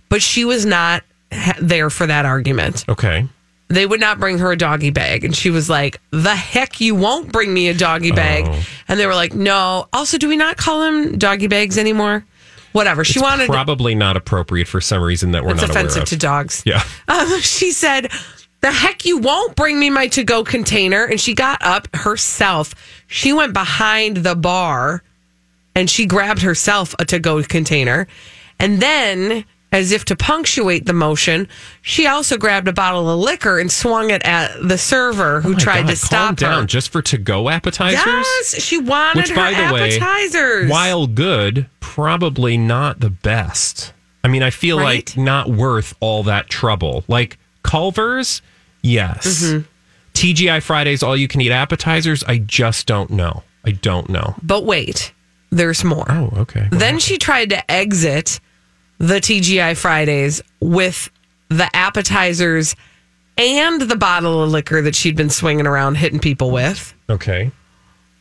But 0.08 0.22
she 0.22 0.44
was 0.44 0.64
not 0.64 1.02
ha- 1.32 1.58
there 1.60 1.90
for 1.90 2.06
that 2.06 2.24
argument. 2.24 2.84
Okay. 2.88 3.28
They 3.68 3.86
would 3.86 4.00
not 4.00 4.20
bring 4.20 4.38
her 4.38 4.52
a 4.52 4.56
doggy 4.56 4.90
bag. 4.90 5.24
And 5.24 5.34
she 5.34 5.50
was 5.50 5.68
like, 5.70 6.00
the 6.10 6.34
heck 6.36 6.80
you 6.80 6.94
won't 6.94 7.32
bring 7.32 7.52
me 7.52 7.68
a 7.68 7.74
doggy 7.74 8.12
bag. 8.12 8.44
Oh. 8.46 8.62
And 8.88 9.00
they 9.00 9.06
were 9.06 9.14
like, 9.14 9.34
no. 9.34 9.88
Also, 9.92 10.18
do 10.18 10.28
we 10.28 10.36
not 10.36 10.56
call 10.56 10.80
them 10.80 11.18
doggy 11.18 11.48
bags 11.48 11.78
anymore? 11.78 12.24
Whatever. 12.74 13.04
She 13.04 13.20
wanted 13.20 13.46
probably 13.46 13.94
not 13.94 14.16
appropriate 14.16 14.66
for 14.66 14.80
some 14.80 15.00
reason 15.00 15.30
that 15.30 15.44
we're 15.44 15.52
it's 15.52 15.60
not 15.60 15.70
offensive 15.70 15.98
aware 15.98 16.02
of. 16.02 16.08
to 16.08 16.16
dogs. 16.16 16.62
Yeah. 16.66 16.82
Um, 17.08 17.40
she 17.40 17.70
said, 17.70 18.10
The 18.62 18.72
heck 18.72 19.04
you 19.04 19.18
won't 19.18 19.54
bring 19.54 19.78
me 19.78 19.90
my 19.90 20.08
to 20.08 20.24
go 20.24 20.42
container. 20.42 21.04
And 21.04 21.20
she 21.20 21.34
got 21.34 21.62
up 21.62 21.86
herself. 21.94 22.74
She 23.06 23.32
went 23.32 23.52
behind 23.52 24.16
the 24.18 24.34
bar 24.34 25.04
and 25.76 25.88
she 25.88 26.06
grabbed 26.06 26.42
herself 26.42 26.96
a 26.98 27.04
to 27.04 27.20
go 27.20 27.42
container. 27.44 28.08
And 28.58 28.80
then, 28.82 29.44
as 29.74 29.92
if 29.92 30.04
to 30.06 30.16
punctuate 30.16 30.86
the 30.86 30.92
motion, 30.92 31.48
she 31.82 32.06
also 32.06 32.38
grabbed 32.38 32.68
a 32.68 32.72
bottle 32.72 33.10
of 33.10 33.18
liquor 33.18 33.58
and 33.58 33.70
swung 33.70 34.10
it 34.10 34.22
at 34.24 34.56
the 34.66 34.78
server 34.78 35.40
who 35.40 35.54
Oh 35.54 35.58
tried 35.58 35.82
God, 35.82 35.90
to 35.90 35.96
stop 35.96 36.26
calm 36.28 36.34
down 36.36 36.60
her. 36.62 36.66
just 36.66 36.90
for 36.90 37.02
to 37.02 37.18
go 37.18 37.48
appetizers. 37.50 38.00
Yes, 38.06 38.62
she 38.62 38.78
wanted 38.78 39.22
Which, 39.22 39.28
her 39.30 39.34
by 39.34 39.50
the 39.50 39.74
way, 39.74 39.96
appetizers. 39.98 40.70
while 40.70 41.06
good, 41.06 41.66
probably 41.80 42.56
not 42.56 43.00
the 43.00 43.10
best. 43.10 43.92
I 44.22 44.28
mean, 44.28 44.42
I 44.42 44.50
feel 44.50 44.78
Right? 44.78 45.06
like 45.08 45.16
not 45.16 45.50
worth 45.50 45.94
all 46.00 46.22
that 46.22 46.48
trouble. 46.48 47.04
Like 47.08 47.36
Culver's, 47.62 48.40
yes. 48.82 49.42
Mm-hmm. 49.44 49.62
TGI 50.14 50.62
Fridays, 50.62 51.02
all 51.02 51.16
you 51.16 51.26
can 51.28 51.40
eat 51.40 51.50
appetizers. 51.50 52.22
I 52.24 52.38
just 52.38 52.86
don't 52.86 53.10
know. 53.10 53.42
I 53.64 53.72
don't 53.72 54.08
know. 54.08 54.36
But 54.42 54.64
wait, 54.64 55.12
there's 55.50 55.82
more. 55.82 56.06
Oh, 56.08 56.30
okay. 56.38 56.68
Then 56.70 56.98
she 57.00 57.18
tried 57.18 57.50
to 57.50 57.70
exit 57.70 58.38
the 58.98 59.14
TGI 59.16 59.76
Fridays 59.76 60.42
with 60.60 61.10
the 61.48 61.68
appetizers 61.76 62.74
and 63.36 63.80
the 63.82 63.96
bottle 63.96 64.42
of 64.42 64.50
liquor 64.50 64.80
that 64.82 64.94
she'd 64.94 65.16
been 65.16 65.30
swinging 65.30 65.66
around 65.66 65.96
hitting 65.96 66.20
people 66.20 66.50
with. 66.50 66.94
Okay. 67.10 67.50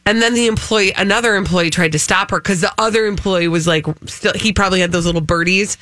And 0.06 0.22
then 0.22 0.34
the 0.34 0.48
employee, 0.48 0.92
another 0.98 1.36
employee 1.36 1.70
tried 1.70 1.94
to 1.94 2.00
stop 2.00 2.32
her 2.32 2.40
because 2.40 2.62
the 2.62 2.74
other 2.78 3.06
employee 3.06 3.48
was 3.48 3.68
like, 3.68 3.86
still, 4.08 4.34
he 4.36 4.52
probably 4.52 4.82
had 4.82 4.92
those 4.92 5.06
little 5.06 5.22
birdies, 5.22 5.78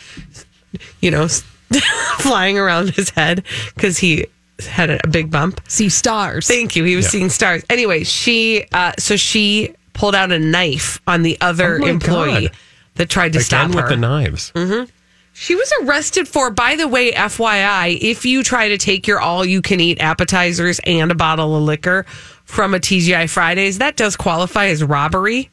you 1.00 1.10
know, 1.10 1.28
flying 2.20 2.58
around 2.60 2.92
his 2.92 3.10
head 3.12 3.44
because 3.74 3.98
he 3.98 4.28
had 4.60 4.90
a 4.92 5.00
big 5.10 5.32
bump. 5.32 5.60
See 5.68 5.90
stars. 5.90 6.48
Thank 6.48 6.76
you. 6.76 6.84
He 6.84 6.96
was 6.96 7.06
Yeah. 7.06 7.12
seeing 7.12 7.30
stars. 7.30 7.64
Anyway, 7.70 8.04
she, 8.04 8.66
uh, 8.74 8.92
so 9.00 9.16
she 9.16 9.74
pulled 9.94 10.14
out 10.14 10.32
a 10.32 10.38
knife 10.40 11.02
on 11.08 11.24
the 11.24 11.38
other 11.42 11.78
Oh 11.78 11.80
my 11.80 11.90
employee 11.90 12.48
God. 12.50 12.58
That 12.96 13.10
tried 13.10 13.34
to 13.34 13.40
Again 13.40 13.46
stop 13.46 13.76
with 13.76 13.90
the 13.90 13.98
knives. 13.98 14.52
Mm-hmm. 14.54 14.90
She 15.34 15.56
was 15.56 15.72
arrested 15.82 16.28
for, 16.28 16.52
by 16.52 16.76
the 16.76 16.88
way, 16.88 17.12
FYI, 17.12 17.98
if 18.02 18.26
you 18.26 18.44
try 18.44 18.70
to 18.70 18.78
take 18.78 19.08
your 19.08 19.20
all 19.20 19.46
you 19.46 19.62
can 19.62 19.80
eat 19.80 20.02
appetizers 20.02 20.80
and 20.86 21.10
a 21.10 21.16
bottle 21.16 21.56
of 21.56 21.64
liquor 21.64 22.04
from 22.44 22.74
a 22.74 22.80
TGI 22.80 23.30
Fridays, 23.30 23.78
that 23.78 23.96
does 23.96 24.18
qualify 24.18 24.68
as 24.68 24.84
robbery. 24.84 25.50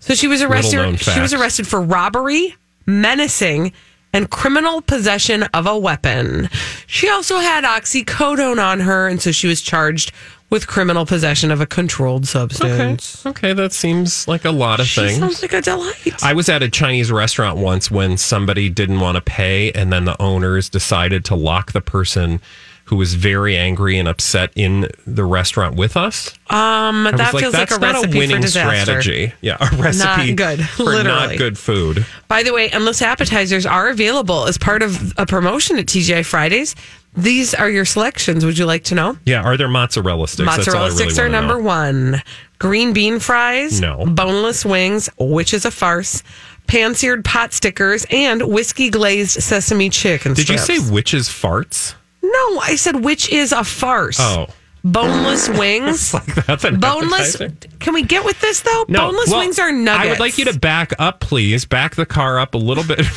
So 0.00 0.14
she 0.14 0.28
was 0.28 0.42
arrested. 0.42 1.00
She 1.00 1.20
was 1.20 1.32
arrested 1.32 1.66
for 1.66 1.80
robbery, 1.80 2.54
menacing, 2.84 3.72
and 4.12 4.30
criminal 4.30 4.82
possession 4.82 5.44
of 5.54 5.66
a 5.66 5.78
weapon. 5.78 6.48
She 6.86 7.08
also 7.08 7.38
had 7.38 7.64
oxycodone 7.64 8.62
on 8.62 8.80
her, 8.80 9.08
and 9.08 9.20
so 9.20 9.32
she 9.32 9.46
was 9.46 9.62
charged 9.62 10.12
with 10.50 10.66
criminal 10.66 11.04
possession 11.06 11.50
of 11.50 11.60
a 11.60 11.66
controlled 11.66 12.26
substance. 12.26 13.24
Okay, 13.26 13.30
okay 13.50 13.52
that 13.54 13.72
seems 13.72 14.28
like 14.28 14.44
a 14.44 14.50
lot 14.50 14.78
of 14.80 14.86
She 14.86 15.00
things. 15.00 15.18
sounds 15.18 15.42
like 15.42 15.52
a 15.52 15.60
delight. 15.60 16.22
I 16.22 16.32
was 16.34 16.48
at 16.48 16.62
a 16.62 16.68
Chinese 16.68 17.10
restaurant 17.10 17.58
once 17.58 17.90
when 17.90 18.16
somebody 18.16 18.68
didn't 18.68 19.00
want 19.00 19.16
to 19.16 19.20
pay, 19.22 19.72
and 19.72 19.92
then 19.92 20.04
the 20.04 20.20
owners 20.22 20.68
decided 20.68 21.24
to 21.26 21.34
lock 21.34 21.72
the 21.72 21.80
person 21.80 22.40
who 22.84 22.94
was 22.94 23.14
very 23.14 23.56
angry 23.56 23.98
and 23.98 24.06
upset 24.06 24.52
in 24.54 24.86
the 25.08 25.24
restaurant 25.24 25.74
with 25.74 25.96
us. 25.96 26.30
um, 26.50 27.04
I 27.08 27.10
that 27.16 27.34
like, 27.34 27.40
feels 27.42 27.52
that's 27.52 27.72
like 27.72 27.80
a 27.80 27.82
not 27.84 27.94
recipe 27.94 28.10
a 28.10 28.12
for 28.12 28.18
winning 28.18 28.40
disaster. 28.42 29.00
strategy. 29.02 29.32
Yeah, 29.40 29.56
a 29.60 29.76
recipe 29.76 30.28
Not 30.32 30.36
good, 30.36 30.64
for 30.68 30.84
literally. 30.84 31.04
not 31.30 31.36
good 31.36 31.58
food. 31.58 32.06
By 32.28 32.44
the 32.44 32.52
way, 32.52 32.68
endless 32.70 33.02
appetizers 33.02 33.66
are 33.66 33.88
available 33.88 34.46
as 34.46 34.56
part 34.56 34.84
of 34.84 35.12
a 35.18 35.26
promotion 35.26 35.78
at 35.80 35.86
TGI 35.86 36.24
Fridays. 36.24 36.76
These 37.16 37.54
are 37.54 37.70
your 37.70 37.84
selections. 37.84 38.44
Would 38.44 38.58
you 38.58 38.66
like 38.66 38.84
to 38.84 38.94
know? 38.94 39.16
Yeah, 39.24 39.42
are 39.42 39.56
there 39.56 39.68
mozzarella 39.68 40.28
sticks? 40.28 40.46
That's 40.46 40.58
Mozzarella 40.66 40.88
really 40.88 40.96
sticks 40.96 41.18
are 41.18 41.22
wanna 41.22 41.32
know. 41.32 41.40
number 41.48 41.62
one. 41.62 42.22
Green 42.58 42.92
bean 42.92 43.18
fries, 43.20 43.80
No. 43.80 44.04
boneless 44.06 44.64
wings, 44.64 45.08
which 45.18 45.52
is 45.54 45.64
a 45.64 45.70
farce, 45.70 46.22
pan-seared 46.66 47.24
pot 47.24 47.52
stickers, 47.52 48.04
and 48.10 48.42
whiskey 48.42 48.90
glazed 48.90 49.42
sesame 49.42 49.88
chicken 49.90 50.34
Did 50.34 50.48
you 50.48 50.58
strips. 50.58 50.84
say 50.86 50.92
witches' 50.92 51.28
farts? 51.28 51.94
No, 52.22 52.60
I 52.60 52.76
said 52.76 53.04
which 53.04 53.28
is 53.30 53.52
a 53.52 53.64
farce. 53.64 54.18
Oh. 54.20 54.46
Boneless 54.84 55.48
wings. 55.58 56.12
That's 56.46 56.64
an 56.64 56.78
Boneless. 56.78 57.34
appetizer. 57.36 57.68
Can 57.80 57.92
we 57.94 58.02
get 58.02 58.24
with 58.24 58.40
this 58.40 58.60
though? 58.60 58.84
No. 58.88 59.06
Boneless 59.10 59.30
well, 59.30 59.40
wings 59.40 59.58
are 59.58 59.72
nuggets. 59.72 60.06
I 60.06 60.10
would 60.10 60.20
like 60.20 60.38
you 60.38 60.44
to 60.46 60.58
back 60.58 60.92
up, 60.98 61.20
please. 61.20 61.64
Back 61.64 61.94
the 61.96 62.06
car 62.06 62.38
up 62.38 62.54
a 62.54 62.58
little 62.58 62.84
bit. 62.84 63.00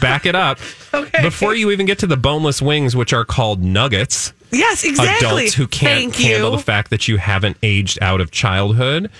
back 0.00 0.26
it 0.26 0.34
up. 0.34 0.58
Okay. 0.94 1.22
Before 1.22 1.54
you 1.54 1.70
even 1.70 1.86
get 1.86 2.00
to 2.00 2.06
the 2.06 2.18
boneless 2.18 2.60
wings, 2.60 2.94
which 2.94 3.14
are 3.14 3.24
called 3.24 3.62
nuggets. 3.64 4.34
Yes, 4.50 4.84
exactly. 4.84 5.26
Adults 5.46 5.54
who 5.54 5.66
can't 5.66 6.12
Thank 6.12 6.16
handle 6.16 6.50
you. 6.50 6.56
the 6.58 6.62
fact 6.62 6.90
that 6.90 7.08
you 7.08 7.16
haven't 7.16 7.56
aged 7.62 7.98
out 8.02 8.20
of 8.20 8.30
childhood. 8.30 9.10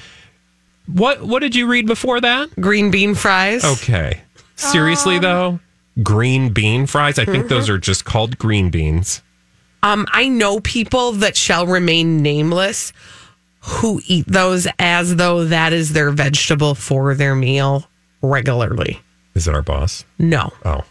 What 0.86 1.22
what 1.22 1.40
did 1.40 1.54
you 1.56 1.66
read 1.66 1.86
before 1.86 2.20
that? 2.20 2.50
Green 2.60 2.90
bean 2.90 3.14
fries. 3.14 3.64
Okay. 3.64 4.20
Seriously 4.56 5.18
though? 5.18 5.60
Green 6.02 6.52
bean 6.52 6.86
fries? 6.86 7.18
I 7.18 7.24
think 7.24 7.48
those 7.48 7.70
are 7.70 7.78
just 7.78 8.04
called 8.04 8.36
green 8.38 8.68
beans. 8.70 9.22
Um, 9.82 10.06
I 10.12 10.28
know 10.28 10.60
people 10.60 11.12
that 11.12 11.36
shall 11.38 11.66
remain 11.66 12.18
nameless 12.22 12.92
who 13.60 14.00
eat 14.06 14.26
those 14.28 14.68
as 14.78 15.16
though 15.16 15.46
that 15.46 15.72
is 15.72 15.94
their 15.94 16.10
vegetable 16.10 16.74
for 16.74 17.14
their 17.14 17.34
meal 17.34 17.86
regularly. 18.20 19.00
Is 19.34 19.48
it 19.48 19.54
our 19.54 19.62
boss? 19.62 20.04
No, 20.18 20.52
Oh. 20.64 20.84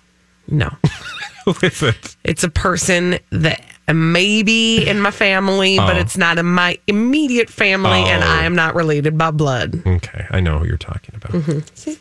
no. 0.48 0.70
Who 1.46 1.54
is 1.64 1.82
it? 1.82 2.16
It's 2.24 2.44
a 2.44 2.50
person 2.50 3.18
that 3.32 3.64
may 3.92 4.44
be 4.44 4.86
in 4.88 5.02
my 5.02 5.12
family, 5.12 5.78
but 5.78 5.96
Oh. 5.96 6.00
it's 6.00 6.18
not 6.18 6.38
in 6.38 6.46
my 6.46 6.78
immediate 6.88 7.50
family, 7.50 8.00
and 8.04 8.24
Oh. 8.24 8.28
I 8.28 8.44
am 8.44 8.56
not 8.56 8.76
related 8.76 9.18
by 9.18 9.32
blood. 9.32 9.82
Okay, 9.86 10.26
I 10.32 10.40
know 10.40 10.60
who 10.60 10.66
you're 10.66 10.78
talking 10.78 11.16
about. 11.16 11.32
Mm-hmm. 11.32 11.94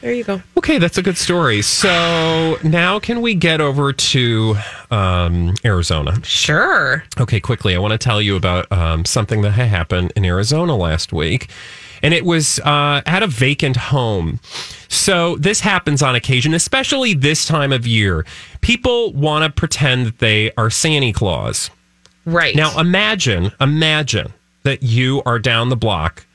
There 0.00 0.12
you 0.12 0.22
go. 0.24 0.42
Okay, 0.58 0.76
that's 0.76 0.98
a 0.98 1.02
good 1.02 1.16
story. 1.16 1.62
So 1.62 2.58
now 2.62 2.98
can 2.98 3.22
we 3.22 3.34
get 3.34 3.62
over 3.62 3.90
to 3.94 4.54
um, 4.90 5.54
Arizona? 5.64 6.22
Sure. 6.24 7.02
Okay, 7.18 7.40
quickly, 7.40 7.74
I 7.74 7.78
want 7.78 7.92
to 7.92 7.98
tell 7.98 8.20
you 8.20 8.36
about 8.36 8.70
um, 8.70 9.06
something 9.06 9.40
that 9.42 9.52
had 9.52 9.68
happened 9.68 10.12
in 10.14 10.26
Arizona 10.26 10.76
last 10.76 11.14
week. 11.14 11.48
And 12.04 12.12
it 12.12 12.24
was 12.24 12.60
uh, 12.60 13.00
at 13.06 13.22
a 13.22 13.26
vacant 13.26 13.76
home. 13.76 14.38
So 14.88 15.36
this 15.36 15.60
happens 15.60 16.02
on 16.02 16.14
occasion, 16.14 16.52
especially 16.52 17.14
this 17.14 17.46
time 17.46 17.72
of 17.72 17.86
year. 17.86 18.26
People 18.60 19.12
want 19.14 19.42
to 19.44 19.50
pretend 19.50 20.06
that 20.06 20.18
they 20.18 20.52
are 20.52 20.68
Santa 20.68 21.12
Claus. 21.12 21.70
Right. 22.26 22.54
Now 22.54 22.78
imagine, 22.78 23.52
imagine 23.60 24.34
that 24.64 24.82
you 24.82 25.22
are 25.24 25.38
down 25.38 25.70
the 25.70 25.76
block, 25.76 26.26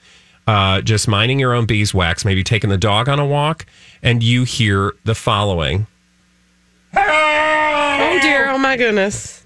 uh, 0.47 0.81
just 0.81 1.07
minding 1.07 1.39
your 1.39 1.53
own 1.53 1.65
beeswax, 1.65 2.25
maybe 2.25 2.43
taking 2.43 2.69
the 2.71 2.77
dog 2.77 3.07
on 3.07 3.19
a 3.19 3.25
walk, 3.25 3.65
and 4.01 4.23
you 4.23 4.43
hear 4.45 4.93
the 5.03 5.15
following. 5.15 5.85
oh 6.95 8.19
dear. 8.21 8.49
Oh 8.49 8.57
my 8.57 8.75
goodness. 8.75 9.45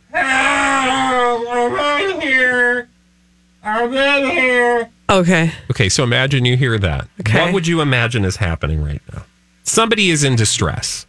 Okay. 5.19 5.51
Okay, 5.71 5.89
so 5.89 6.03
imagine 6.03 6.45
you 6.45 6.57
hear 6.57 6.77
that. 6.79 7.07
Okay. 7.21 7.43
What 7.45 7.53
would 7.53 7.67
you 7.67 7.81
imagine 7.81 8.25
is 8.25 8.37
happening 8.37 8.83
right 8.83 9.01
now? 9.13 9.23
Somebody 9.63 10.09
is 10.09 10.23
in 10.23 10.35
distress. 10.35 11.05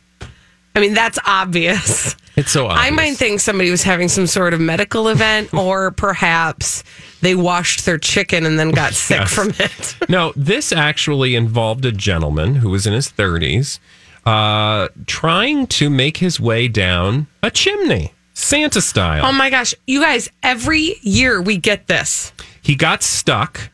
I 0.77 0.81
mean, 0.81 0.93
that's 0.95 1.19
obvious. 1.25 2.17
It's 2.37 2.51
so 2.51 2.67
obvious. 2.67 2.87
I 2.87 2.91
might 2.91 3.17
think 3.17 3.39
somebody 3.41 3.71
was 3.71 3.85
having 3.85 4.09
some 4.09 4.27
sort 4.27 4.55
of 4.55 4.61
medical 4.61 5.07
event, 5.09 5.55
or 5.55 5.93
perhaps 5.93 6.83
they 7.21 7.35
washed 7.37 7.85
their 7.87 7.97
chicken 7.99 8.45
and 8.45 8.59
then 8.59 8.73
got 8.73 8.93
sick 8.93 9.21
Yes. 9.21 9.33
from 9.33 9.51
it. 9.59 9.97
No, 10.11 10.33
this 10.37 10.73
actually 10.73 11.35
involved 11.37 11.85
a 11.85 11.93
gentleman 11.93 12.57
who 12.57 12.71
was 12.71 12.87
in 12.89 12.93
his 12.93 13.09
30s 13.11 13.79
uh, 14.27 14.89
trying 15.07 15.67
to 15.69 15.89
make 15.89 16.17
his 16.19 16.41
way 16.41 16.67
down 16.69 17.27
a 17.43 17.51
chimney, 17.51 18.13
Santa 18.35 18.81
style. 18.81 19.25
Oh 19.27 19.33
my 19.33 19.49
gosh. 19.51 19.75
You 19.87 20.01
guys, 20.01 20.29
every 20.43 20.97
year 21.03 21.41
we 21.41 21.57
get 21.57 21.87
this. 21.87 22.33
he 22.63 22.75
got 22.75 23.03
stuck 23.05 23.71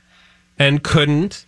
and 0.61 0.85
couldn't. 0.85 1.47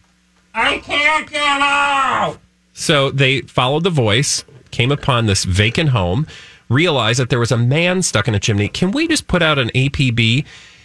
I 0.54 0.78
can't 0.78 1.30
get 1.30 1.60
out. 1.60 2.38
So 2.72 3.10
they 3.10 3.42
followed 3.42 3.84
the 3.84 3.90
voice, 3.90 4.44
came 4.72 4.90
upon 4.90 5.26
this 5.26 5.44
vacant 5.44 5.90
home, 5.90 6.26
realized 6.68 7.20
that 7.20 7.28
there 7.30 7.38
was 7.38 7.52
a 7.52 7.58
man 7.58 8.02
stuck 8.02 8.26
in 8.26 8.34
a 8.34 8.40
chimney. 8.40 8.68
Can 8.68 8.90
we 8.90 9.06
just 9.06 9.28
put 9.28 9.42
out 9.42 9.58
an 9.58 9.68
APB? 9.70 10.44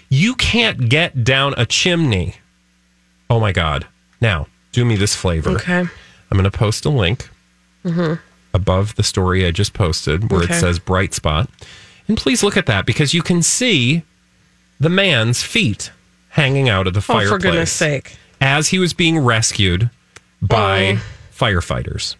You 0.09 0.35
can't 0.35 0.89
get 0.89 1.23
down 1.23 1.53
a 1.57 1.65
chimney. 1.65 2.35
Oh 3.29 3.39
my 3.39 3.51
God. 3.51 3.87
Now, 4.21 4.47
do 4.73 4.83
me 4.85 4.95
this 4.95 5.15
flavor. 5.15 5.51
Okay. 5.51 5.79
I'm 5.79 6.37
going 6.37 6.43
to 6.43 6.51
post 6.51 6.85
a 6.85 6.89
link 6.89 7.29
mm-hmm. 7.85 8.15
above 8.53 8.95
the 8.95 9.03
story 9.03 9.45
I 9.45 9.51
just 9.51 9.73
posted 9.73 10.29
where 10.29 10.43
Okay. 10.43 10.53
it 10.55 10.59
says 10.59 10.79
bright 10.79 11.13
spot. 11.13 11.49
And 12.09 12.17
please 12.17 12.43
look 12.43 12.57
at 12.57 12.65
that 12.65 12.85
because 12.85 13.13
you 13.13 13.21
can 13.21 13.41
see 13.41 14.03
the 14.79 14.89
man's 14.89 15.43
feet 15.43 15.91
hanging 16.37 16.69
out 16.69 16.87
of 16.87 16.93
the 16.93 17.01
fireplace. 17.01 17.27
Oh, 17.27 17.35
for 17.35 17.39
goodness 17.39 17.71
sake. 17.71 18.15
as 18.39 18.69
he 18.69 18.79
was 18.79 18.93
being 18.93 19.19
rescued 19.19 19.89
by 20.41 20.93
oh. 20.93 21.01
firefighters. 21.35 22.15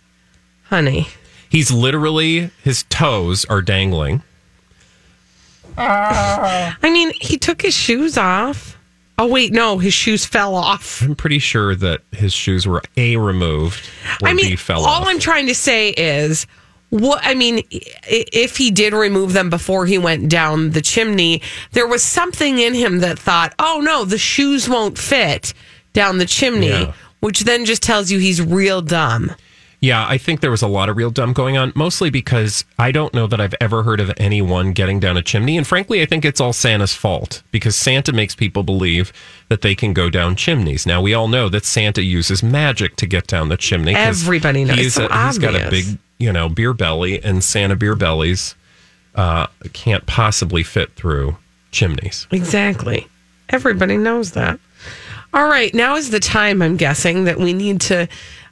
Honey. 0.63 1.08
He's 1.49 1.71
literally, 1.71 2.49
his 2.63 2.84
toes 2.89 3.45
are 3.45 3.62
dangling. 3.62 4.23
Ah. 5.77 6.75
I 6.82 6.89
mean, 6.89 7.13
he 7.21 7.38
took 7.38 7.62
his 7.62 7.75
shoes 7.75 8.17
off. 8.17 8.77
Oh, 9.19 9.27
wait, 9.27 9.53
no, 9.53 9.77
his 9.77 9.93
shoes 9.93 10.25
fell 10.25 10.56
off. 10.56 11.01
I'm 11.01 11.15
pretty 11.15 11.39
sure 11.39 11.75
that 11.75 12.01
his 12.12 12.34
shoes 12.34 12.67
were 12.67 12.84
A, 12.97 13.17
removed, 13.17 13.89
or 14.21 14.27
I 14.27 14.34
B, 14.34 14.43
mean, 14.43 14.58
fell 14.58 14.86
all 14.86 15.03
off. 15.03 15.08
I'm 15.08 15.19
trying 15.19 15.47
to 15.47 15.56
say 15.56 15.89
is, 15.91 16.45
what 16.89 17.19
I 17.23 17.34
mean, 17.34 17.63
if 17.71 18.58
he 18.58 18.71
did 18.71 18.93
remove 18.93 19.34
them 19.34 19.50
before 19.50 19.86
he 19.86 19.97
went 19.97 20.30
down 20.30 20.71
the 20.71 20.82
chimney, 20.82 21.41
there 21.73 21.88
was 21.88 22.04
something 22.04 22.60
in 22.60 22.73
him 22.73 23.00
that 23.00 23.19
thought, 23.19 23.54
"Oh 23.60 23.82
no, 23.84 24.06
the 24.06 24.17
shoes 24.17 24.69
won't 24.69 24.97
fit 24.97 25.54
down 25.93 26.17
the 26.17 26.26
chimney," 26.26 26.69
Yeah. 26.69 26.93
which 27.19 27.41
then 27.41 27.65
just 27.65 27.84
tells 27.84 28.10
you 28.12 28.19
he's 28.19 28.41
real 28.41 28.82
dumb. 28.82 29.34
Yeah, 29.80 30.08
I 30.08 30.17
think 30.17 30.39
there 30.41 30.50
was 30.50 30.63
a 30.63 30.67
lot 30.67 30.89
of 30.89 30.97
real 30.97 31.12
dumb 31.12 31.34
going 31.34 31.56
on, 31.56 31.71
mostly 31.76 32.10
because 32.10 32.65
I 32.80 32.91
don't 32.91 33.13
know 33.13 33.28
that 33.28 33.39
I've 33.39 33.54
ever 33.62 33.84
heard 33.84 34.00
of 34.00 34.12
anyone 34.17 34.71
getting 34.71 35.00
down 35.00 35.17
a 35.17 35.21
chimney. 35.21 35.56
And 35.56 35.67
frankly, 35.67 36.02
I 36.02 36.08
think 36.08 36.26
it's 36.26 36.41
all 36.41 36.52
Santa's 36.52 36.95
fault 36.95 37.43
because 37.52 37.76
Santa 37.76 38.12
makes 38.12 38.34
people 38.34 38.63
believe 38.63 39.13
that 39.50 39.62
they 39.62 39.76
can 39.76 39.93
go 39.93 40.10
down 40.10 40.36
chimneys. 40.36 40.88
Now, 40.88 41.00
we 41.00 41.13
all 41.13 41.28
know 41.28 41.47
that 41.50 41.63
Santa 41.63 42.02
uses 42.02 42.41
magic 42.41 42.95
to 42.95 43.06
get 43.06 43.28
down 43.28 43.50
the 43.50 43.58
chimney. 43.58 43.93
Everybody 43.93 44.65
knows. 44.65 44.80
He's, 44.80 44.93
so 44.95 45.06
a, 45.12 45.26
he's 45.28 45.38
got 45.38 45.54
a 45.54 45.69
big, 45.69 45.86
you 46.17 46.32
know, 46.32 46.49
beer 46.49 46.73
belly, 46.73 47.23
and 47.23 47.43
Santa 47.43 47.75
beer 47.75 47.95
bellies 47.95 48.56
uh, 49.15 49.47
can't 49.73 50.06
possibly 50.06 50.63
fit 50.63 50.93
through 50.95 51.38
chimneys. 51.71 52.27
Exactly. 52.32 53.08
Everybody 53.49 53.97
knows 53.97 54.32
that. 54.32 54.60
All 55.34 55.47
right, 55.47 55.73
now 55.73 55.95
is 55.95 56.10
the 56.10 56.19
time 56.19 56.62
I'm 56.62 56.77
guessing 56.77 57.25
that 57.25 57.38
we 57.38 57.53
need 57.53 57.82
to 57.82 58.08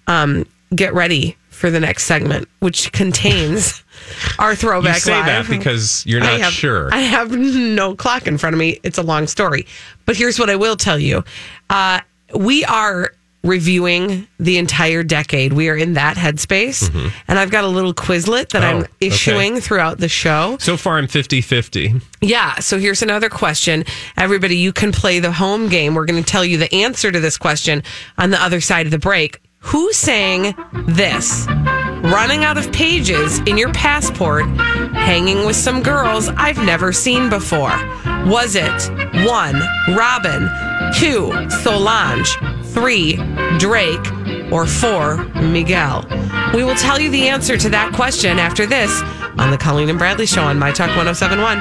um, 0.07 0.45
get 0.73 0.93
ready 0.93 1.37
for 1.49 1.71
the 1.71 1.79
next 1.79 2.03
segment, 2.03 2.49
which 2.59 2.91
contains 2.91 3.81
our 4.39 4.55
throwback 4.55 4.95
you 4.95 4.99
say 4.99 5.11
live. 5.13 5.47
that 5.47 5.49
because 5.49 6.05
you're 6.05 6.21
I 6.21 6.31
not 6.31 6.39
have, 6.41 6.53
sure. 6.53 6.93
I 6.93 6.99
have 6.99 7.31
no 7.35 7.95
clock 7.95 8.27
in 8.27 8.37
front 8.37 8.53
of 8.53 8.59
me. 8.59 8.79
It's 8.83 8.97
a 8.97 9.03
long 9.03 9.25
story. 9.27 9.65
But 10.05 10.17
here's 10.17 10.37
what 10.37 10.49
I 10.49 10.57
will 10.57 10.75
tell 10.75 10.99
you. 10.99 11.23
Uh, 11.69 12.01
we 12.35 12.65
are 12.65 13.13
reviewing 13.45 14.27
the 14.39 14.57
entire 14.57 15.03
decade. 15.03 15.53
We 15.53 15.69
are 15.69 15.75
in 15.77 15.93
that 15.93 16.17
headspace. 16.17 16.93
And 17.27 17.39
I've 17.39 17.51
got 17.51 17.63
a 17.63 17.67
little 17.67 17.93
Quizlet 17.93 18.49
that 18.49 18.63
Mm-hmm. 18.63 18.63
Oh, 18.65 18.67
I'm 18.79 18.83
okay. 18.83 19.07
issuing 19.07 19.59
throughout 19.61 19.99
the 19.99 20.09
show. 20.09 20.57
so 20.59 20.75
far, 20.77 20.97
I'm 20.97 21.07
50 21.07 21.41
50. 21.41 21.95
Yeah. 22.21 22.55
So 22.59 22.79
here's 22.79 23.01
another 23.03 23.29
question. 23.29 23.85
Everybody, 24.17 24.57
you 24.57 24.73
can 24.73 24.91
play 24.91 25.19
the 25.19 25.31
home 25.31 25.69
game. 25.69 25.93
We're 25.93 26.05
going 26.05 26.21
to 26.23 26.29
tell 26.29 26.43
you 26.43 26.57
the 26.57 26.73
answer 26.73 27.11
to 27.11 27.19
this 27.19 27.37
question 27.37 27.83
on 28.17 28.31
the 28.31 28.41
other 28.41 28.59
side 28.61 28.87
of 28.87 28.91
the 28.91 28.99
break. 28.99 29.41
Who 29.59 29.91
sang 29.93 30.55
this? 30.87 31.45
Running 31.47 32.43
out 32.43 32.57
of 32.57 32.71
pages 32.71 33.39
in 33.47 33.57
your 33.57 33.71
passport, 33.73 34.45
hanging 34.93 35.45
with 35.45 35.55
some 35.55 35.81
girls 35.81 36.27
I've 36.29 36.63
never 36.63 36.93
seen 36.93 37.29
before. 37.29 37.71
Was 38.27 38.55
it 38.55 39.25
one, 39.27 39.59
Robin, 39.95 40.47
two, 40.99 41.31
Solange, 41.63 42.27
three, 42.75 43.15
Drake, 43.57 44.05
or 44.51 44.67
four, 44.67 45.23
Miguel? 45.35 46.05
We 46.53 46.65
will 46.65 46.75
tell 46.75 46.99
you 46.99 47.09
the 47.09 47.29
answer 47.29 47.55
to 47.55 47.69
that 47.69 47.93
question 47.93 48.37
after 48.37 48.65
this 48.65 49.01
on 49.39 49.49
the 49.49 49.57
Colleen 49.57 49.89
and 49.89 49.97
Bradley 49.97 50.25
Show 50.25 50.43
on 50.43 50.59
My 50.59 50.73
Talk 50.73 50.89
1071. 50.89 51.57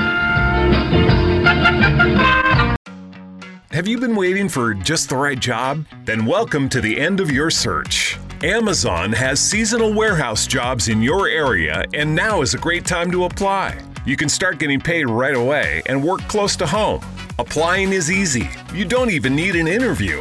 Have 3.71 3.87
you 3.87 3.99
been 3.99 4.17
waiting 4.17 4.49
for 4.49 4.75
just 4.75 5.09
the 5.09 5.17
right 5.17 5.39
job? 5.39 5.85
Then 6.05 6.27
welcome 6.27 6.69
to 6.71 6.81
the 6.81 7.01
end 7.01 7.21
of 7.21 7.31
your 7.31 7.49
search. 7.49 8.19
Amazon 8.43 9.13
has 9.13 9.39
seasonal 9.39 9.95
warehouse 9.95 10.49
jobs 10.49 10.89
in 10.89 11.01
your 11.01 11.29
area, 11.29 11.85
and 11.95 12.13
now 12.13 12.43
is 12.43 12.55
a 12.55 12.59
great 12.59 12.85
time 12.85 13.13
to 13.13 13.25
apply. 13.25 13.81
You 14.05 14.17
can 14.17 14.29
start 14.29 14.59
getting 14.59 14.81
paid 14.81 15.09
right 15.09 15.37
away 15.37 15.81
and 15.87 16.03
work 16.03 16.23
close 16.23 16.57
to 16.57 16.67
home. 16.67 17.05
Applying 17.39 17.93
is 17.93 18.11
easy. 18.11 18.49
You 18.73 18.85
don't 18.85 19.11
even 19.11 19.37
need 19.37 19.55
an 19.55 19.69
interview. 19.69 20.21